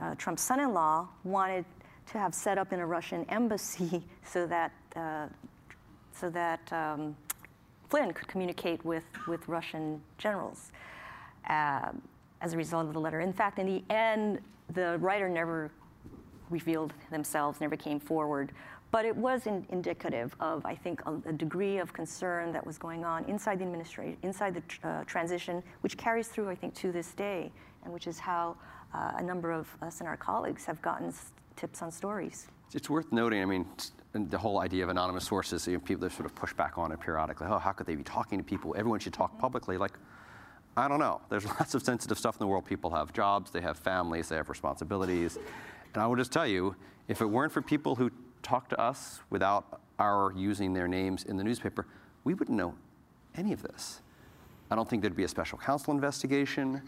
[0.00, 1.64] uh, Trump's son in law, wanted
[2.12, 5.26] to have set up in a Russian embassy so that, uh,
[6.12, 7.16] so that um,
[7.88, 10.72] Flynn could communicate with, with Russian generals
[11.48, 11.90] uh,
[12.40, 13.20] as a result of the letter.
[13.20, 14.40] In fact, in the end,
[14.74, 15.70] the writer never
[16.50, 18.52] revealed themselves, never came forward.
[18.90, 22.78] But it was in, indicative of, I think, a, a, degree of concern that was
[22.78, 26.74] going on inside the administration, inside the tr- uh, transition, which carries through, I think,
[26.76, 27.50] to this day,
[27.82, 28.56] and which is how
[28.94, 31.12] uh, a number of us and our colleagues have gotten
[31.56, 32.46] tips on stories.
[32.72, 33.66] It's worth noting, I mean,
[34.12, 37.00] the whole idea of anonymous sources, you know, people sort of push back on it
[37.00, 37.46] periodically.
[37.48, 38.74] Oh, how could they be talking to people?
[38.76, 39.76] Everyone should talk publicly.
[39.76, 39.92] Like,
[40.76, 41.20] I don't know.
[41.28, 42.64] There's lots of sensitive stuff in the world.
[42.64, 45.38] People have jobs, they have families, they have responsibilities.
[45.94, 46.74] And I will just tell you,
[47.08, 48.10] if it weren't for people who
[48.42, 51.86] talk to us without our using their names in the newspaper,
[52.24, 52.74] we wouldn't know
[53.36, 54.00] any of this.
[54.70, 56.82] I don't think there'd be a special counsel investigation.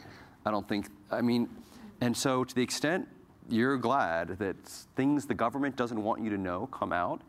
[0.44, 1.48] I don't think, I mean,
[2.00, 3.08] and so to the extent
[3.48, 4.56] you're glad that
[4.96, 7.20] things the government doesn't want you to know come out,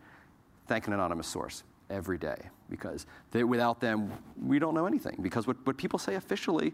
[0.67, 2.37] thank an anonymous source every day
[2.69, 4.11] because they, without them,
[4.41, 5.17] we don't know anything.
[5.21, 6.73] Because what, what people say officially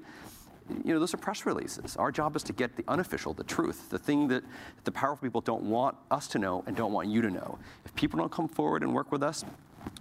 [0.83, 1.97] you know, those are press releases.
[1.97, 4.43] Our job is to get the unofficial, the truth, the thing that
[4.83, 7.59] the powerful people don't want us to know and don't want you to know.
[7.85, 9.43] If people don't come forward and work with us,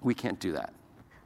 [0.02, 0.72] we can't do that.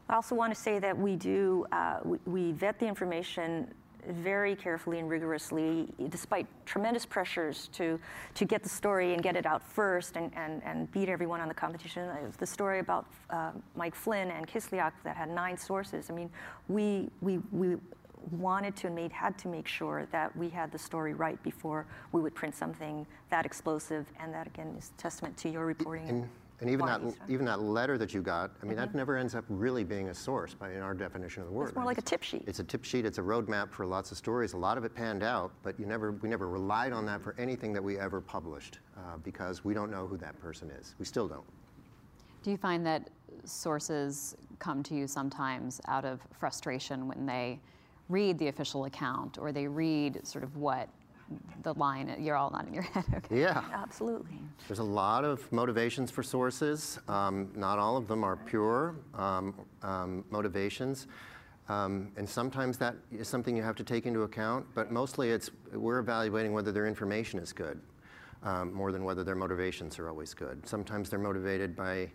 [0.08, 3.72] I also want to say that we do, uh, we, we vet the information
[4.08, 7.98] very carefully and rigorously, despite tremendous pressures to,
[8.34, 11.48] to get the story and get it out first and, and, and beat everyone on
[11.48, 12.08] the competition.
[12.08, 16.10] Uh, the story about uh, Mike Flynn and Kislyak that had nine sources.
[16.10, 16.30] I mean,
[16.68, 17.76] we, we, we
[18.30, 21.86] wanted to and made, had to make sure that we had the story right before
[22.12, 24.06] we would print something that explosive.
[24.20, 26.08] And that, again, is testament to your reporting.
[26.08, 26.28] And,
[26.60, 28.80] and even that, even that letter that you got, I mean, mm-hmm.
[28.80, 31.68] that never ends up really being a source by in our definition of the word.
[31.68, 32.44] It's more like a tip sheet.
[32.46, 33.04] It's a tip sheet.
[33.04, 34.54] It's a roadmap for lots of stories.
[34.54, 37.34] A lot of it panned out, but you never, we never relied on that for
[37.38, 40.94] anything that we ever published uh, because we don't know who that person is.
[40.98, 41.44] We still don't.
[42.42, 43.10] Do you find that
[43.44, 47.60] sources come to you sometimes out of frustration when they
[48.08, 50.88] read the official account or they read sort of what
[51.62, 53.40] the line you're all nodding your head okay.
[53.40, 53.62] Yeah.
[53.72, 54.38] Absolutely.
[54.68, 56.98] There's a lot of motivations for sources.
[57.08, 61.06] Um, not all of them are pure um, um, motivations.
[61.68, 65.50] Um, and sometimes that is something you have to take into account but mostly it's
[65.72, 67.80] we're evaluating whether their information is good
[68.44, 70.64] um, more than whether their motivations are always good.
[70.66, 72.08] Sometimes they're motivated by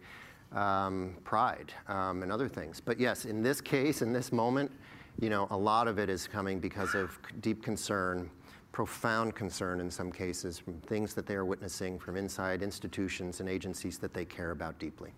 [0.53, 2.79] um, pride and other things.
[2.79, 4.71] But yes in this case in this moment
[5.19, 8.29] you know, a lot of it is coming because of deep concern,
[8.71, 13.49] profound concern in some cases, from things that they are witnessing from inside institutions and
[13.49, 15.11] agencies that they care about deeply.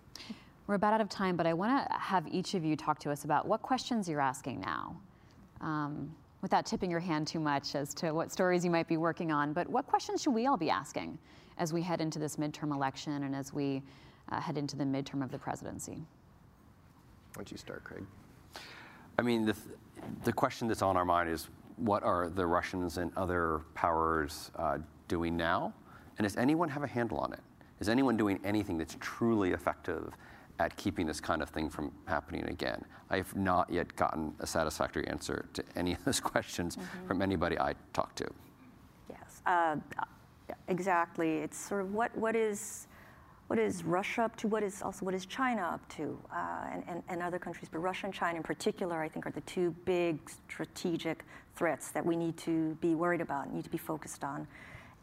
[0.66, 3.12] We're about out of time, but I want to have each of you talk to
[3.12, 4.96] us about what questions you're asking now.
[5.62, 9.32] Um, without tipping your hand too much as to what stories you might be working
[9.32, 11.18] on, but what questions should we all be asking
[11.58, 13.82] as we head into this midterm election and as we
[14.30, 15.94] uh, head into the midterm of the presidency?
[15.94, 18.04] Why don't you start, Craig?
[19.18, 19.66] I mean, the, th-
[20.26, 21.48] the question that's on our mind is
[21.78, 25.74] what are the Russians and other powers uh, doing now?
[26.18, 27.40] And does anyone have a handle on it?
[27.80, 30.14] Is anyone doing anything that's truly effective
[30.60, 32.84] at keeping this kind of thing from happening again?
[33.10, 37.08] I have not yet gotten a satisfactory answer to any of those questions mm-hmm.
[37.08, 38.28] from anybody I talk to.
[39.10, 39.76] Yes, uh,
[40.68, 41.38] exactly.
[41.38, 42.88] It's sort of what, what is
[43.54, 44.48] what is Russia up to?
[44.48, 47.70] What is also what is China up to, uh, and, and, and, other countries?
[47.72, 50.18] But Russia and China, in particular, I think, are the two big
[50.50, 51.24] strategic
[51.56, 54.48] threats that we need to be worried about, need to be focused on.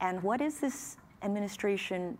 [0.01, 2.18] And what is this administration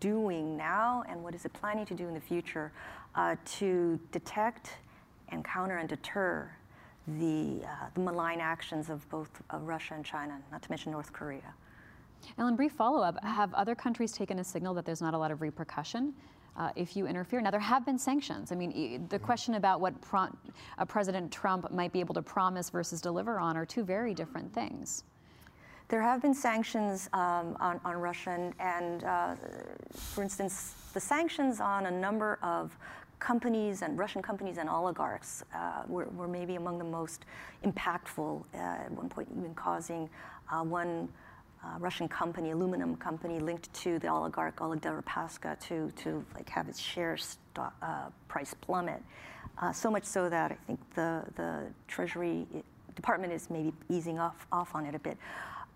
[0.00, 2.72] doing now, and what is it planning to do in the future
[3.14, 4.70] uh, to detect
[5.28, 6.50] and counter and deter
[7.06, 11.52] the, uh, the malign actions of both Russia and China, not to mention North Korea.
[12.38, 13.22] Ellen, brief follow up.
[13.24, 16.14] Have other countries taken a signal that there's not a lot of repercussion
[16.56, 17.40] uh, if you interfere?
[17.40, 18.52] Now, there have been sanctions.
[18.52, 20.28] I mean, the question about what pro-
[20.78, 24.52] uh, President Trump might be able to promise versus deliver on are two very different
[24.52, 25.04] things.
[25.88, 29.34] There have been sanctions um, on, on Russia, and uh,
[29.92, 32.76] for instance, the sanctions on a number of
[33.18, 37.24] companies and Russian companies and oligarchs uh, were, were, maybe among the most
[37.64, 40.10] impactful, uh, at one point even causing
[40.50, 41.08] uh, one
[41.64, 46.68] uh, Russian company, aluminum company, linked to the oligarch Oleg Deripaska to, to like have
[46.68, 49.02] its share stock, uh, price plummet.
[49.58, 52.46] Uh, so much so that I think the, the Treasury
[52.96, 55.16] Department is maybe easing off, off on it a bit.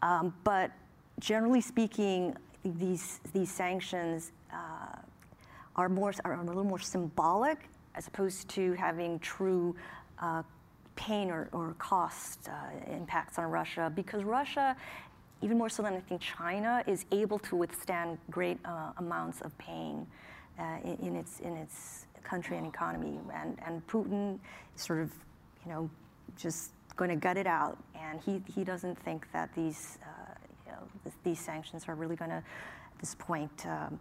[0.02, 0.70] Um, but
[1.20, 4.32] generally speaking, these, these sanctions
[5.76, 9.76] are more are a little more symbolic as opposed to having true
[10.18, 10.42] uh,
[10.96, 14.74] pain or, or cost uh, impacts on Russia because Russia,
[15.42, 19.56] even more so than I think China, is able to withstand great uh, amounts of
[19.58, 20.06] pain
[20.58, 23.18] uh, in, in, its in its country and economy.
[23.34, 24.38] And, and Putin
[24.74, 25.12] sort of,
[25.64, 25.90] you know,
[26.36, 27.78] just going to gut it out.
[27.94, 30.34] And he, he doesn't think that these, uh,
[30.66, 34.00] you know, these sanctions are really going to, at this point, um,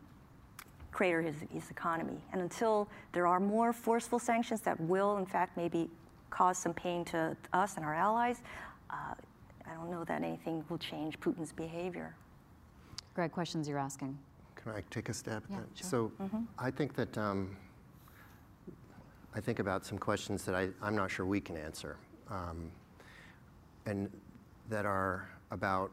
[0.92, 2.18] crater his, his economy.
[2.32, 5.90] And until there are more forceful sanctions that will, in fact, maybe
[6.30, 8.42] cause some pain to us and our allies,
[8.90, 9.14] uh,
[9.76, 12.16] don't know that anything will change Putin's behavior.
[13.14, 14.18] Greg, questions you're asking?
[14.56, 15.78] Can I take a stab yeah, at that?
[15.78, 15.90] Sure.
[15.90, 16.44] So mm-hmm.
[16.58, 17.56] I think that um,
[19.34, 21.98] I think about some questions that I, I'm not sure we can answer,
[22.30, 22.72] um,
[23.86, 24.10] and
[24.70, 25.92] that are about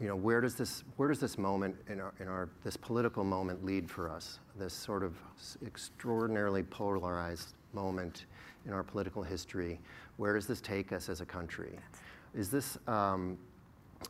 [0.00, 3.24] you know, where does this, where does this moment in our, in our, this political
[3.24, 4.38] moment lead for us?
[4.58, 5.14] This sort of
[5.64, 8.26] extraordinarily polarized moment
[8.66, 9.80] in our political history.
[10.18, 11.78] Where does this take us as a country?
[12.36, 13.38] Is this, um,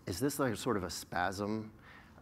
[0.07, 1.71] is this like sort of a spasm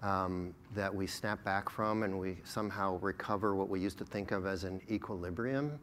[0.02, 4.30] um, that we snap back from and we somehow recover what we used to think
[4.30, 5.80] of as an equilibrium?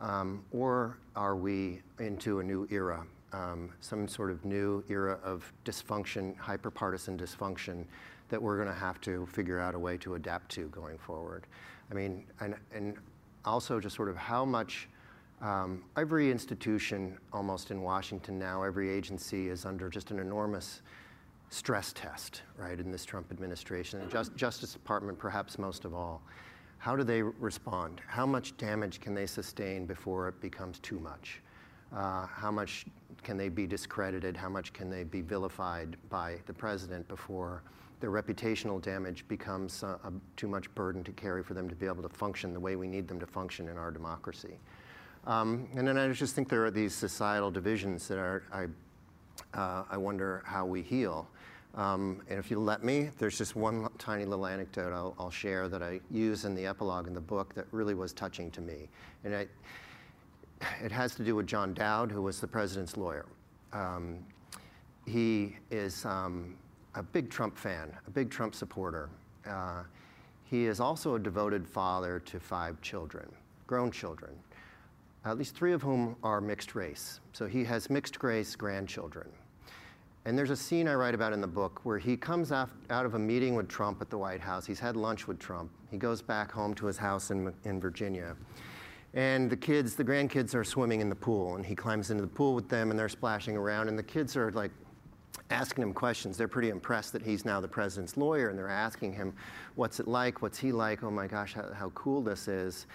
[0.00, 5.52] Um, or are we into a new era um, some sort of new era of
[5.64, 7.84] dysfunction, hyperpartisan dysfunction,
[8.28, 11.46] that we're going to have to figure out a way to adapt to going forward.
[11.90, 12.96] I mean, and, and
[13.44, 14.88] also just sort of how much
[15.40, 20.82] um, every institution almost in Washington now, every agency is under just an enormous
[21.50, 26.22] stress test, right, in this Trump administration, and just, Justice Department perhaps most of all.
[26.78, 28.00] How do they respond?
[28.06, 31.40] How much damage can they sustain before it becomes too much?
[31.94, 32.86] Uh, how much
[33.22, 34.36] can they be discredited?
[34.36, 37.62] How much can they be vilified by the president before
[38.00, 41.86] their reputational damage becomes a, a, too much burden to carry for them to be
[41.86, 44.58] able to function the way we need them to function in our democracy?
[45.28, 48.64] Um, and then I just think there are these societal divisions that are, I,
[49.56, 51.28] uh, I wonder how we heal.
[51.74, 55.68] Um, and if you let me, there's just one tiny little anecdote I'll, I'll, share
[55.68, 58.88] that I use in the epilogue in the book that really was touching to me.
[59.22, 59.46] And I,
[60.82, 63.26] it has to do with John Dowd, who was the president's lawyer.
[63.74, 64.20] Um,
[65.04, 66.56] he is um,
[66.94, 69.10] a big Trump fan, a big Trump supporter.
[69.46, 69.82] Uh,
[70.44, 73.30] he is also a devoted father to five children,
[73.66, 74.32] grown children,
[75.30, 77.20] at least three of whom are mixed race.
[77.32, 79.28] So he has mixed race grandchildren.
[80.24, 83.14] And there's a scene I write about in the book where he comes out, of
[83.14, 84.66] a meeting with Trump at the White House.
[84.66, 85.70] He's had lunch with Trump.
[85.90, 88.36] He goes back home to his house in, in Virginia.
[89.14, 92.28] And the kids, the grandkids are swimming in the pool, and he climbs into the
[92.28, 94.70] pool with them, and they're splashing around, and the kids are like
[95.50, 96.36] asking him questions.
[96.36, 99.32] They're pretty impressed that he's now the president's lawyer, and they're asking him,
[99.76, 100.42] What's it like?
[100.42, 101.02] What's he like?
[101.02, 102.86] Oh my gosh, how, how cool this is.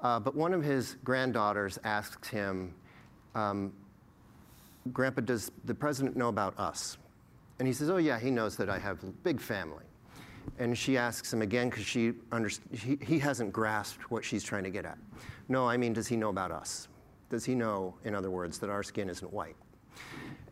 [0.00, 2.74] Uh, but one of his granddaughters asks him,
[3.34, 3.72] um,
[4.92, 6.98] Grandpa, does the president know about us?
[7.58, 9.84] And he says, Oh, yeah, he knows that I have a big family.
[10.58, 14.64] And she asks him again because she under, he, he hasn't grasped what she's trying
[14.64, 14.98] to get at.
[15.48, 16.88] No, I mean, does he know about us?
[17.28, 19.56] Does he know, in other words, that our skin isn't white?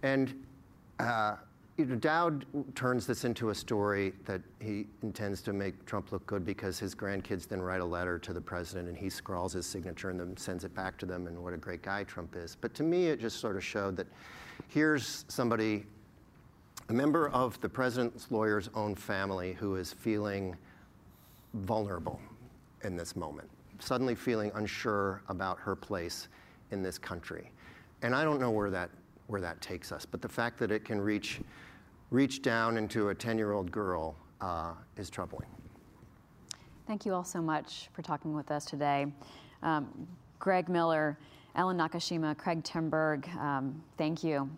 [0.02, 0.44] And
[0.98, 1.36] uh,
[1.84, 6.78] Dowd turns this into a story that he intends to make Trump look good because
[6.78, 10.18] his grandkids then write a letter to the president and he scrawls his signature and
[10.18, 12.56] then sends it back to them and what a great guy Trump is.
[12.58, 14.06] But to me, it just sort of showed that
[14.68, 15.84] here's somebody
[16.88, 20.56] a member of the president's lawyer's own family who is feeling
[21.54, 22.20] vulnerable
[22.84, 23.48] in this moment,
[23.80, 26.28] suddenly feeling unsure about her place
[26.70, 27.50] in this country.
[28.02, 28.90] And I don't know where that,
[29.26, 31.40] where that takes us, but the fact that it can reach,
[32.10, 35.48] reach down into a 10 year old girl uh, is troubling.
[36.86, 39.06] Thank you all so much for talking with us today.
[39.62, 40.06] Um,
[40.38, 41.18] Greg Miller,
[41.56, 44.48] Ellen Nakashima, Craig Timberg, um, thank you.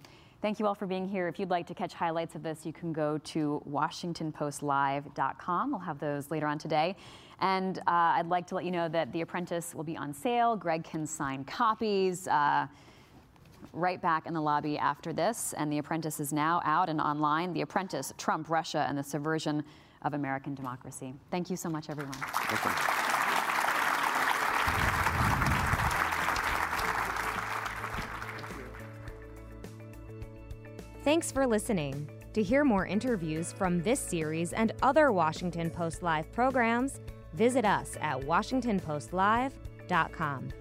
[0.41, 1.27] Thank you all for being here.
[1.27, 5.71] If you'd like to catch highlights of this, you can go to WashingtonPostLive.com.
[5.71, 6.95] We'll have those later on today.
[7.41, 10.55] And uh, I'd like to let you know that The Apprentice will be on sale.
[10.55, 12.29] Greg can sign copies.
[12.29, 12.69] Uh,
[13.73, 15.55] right back in the lobby after this.
[15.57, 17.53] And The Apprentice is now out and online.
[17.53, 19.65] The Apprentice, Trump, Russia, and the Subversion
[20.03, 21.15] of American Democracy.
[21.31, 22.15] Thank you so much, everyone.
[31.05, 32.11] Thanks for listening.
[32.35, 37.01] To hear more interviews from this series and other Washington Post Live programs,
[37.33, 40.53] visit us at WashingtonPostLive.com.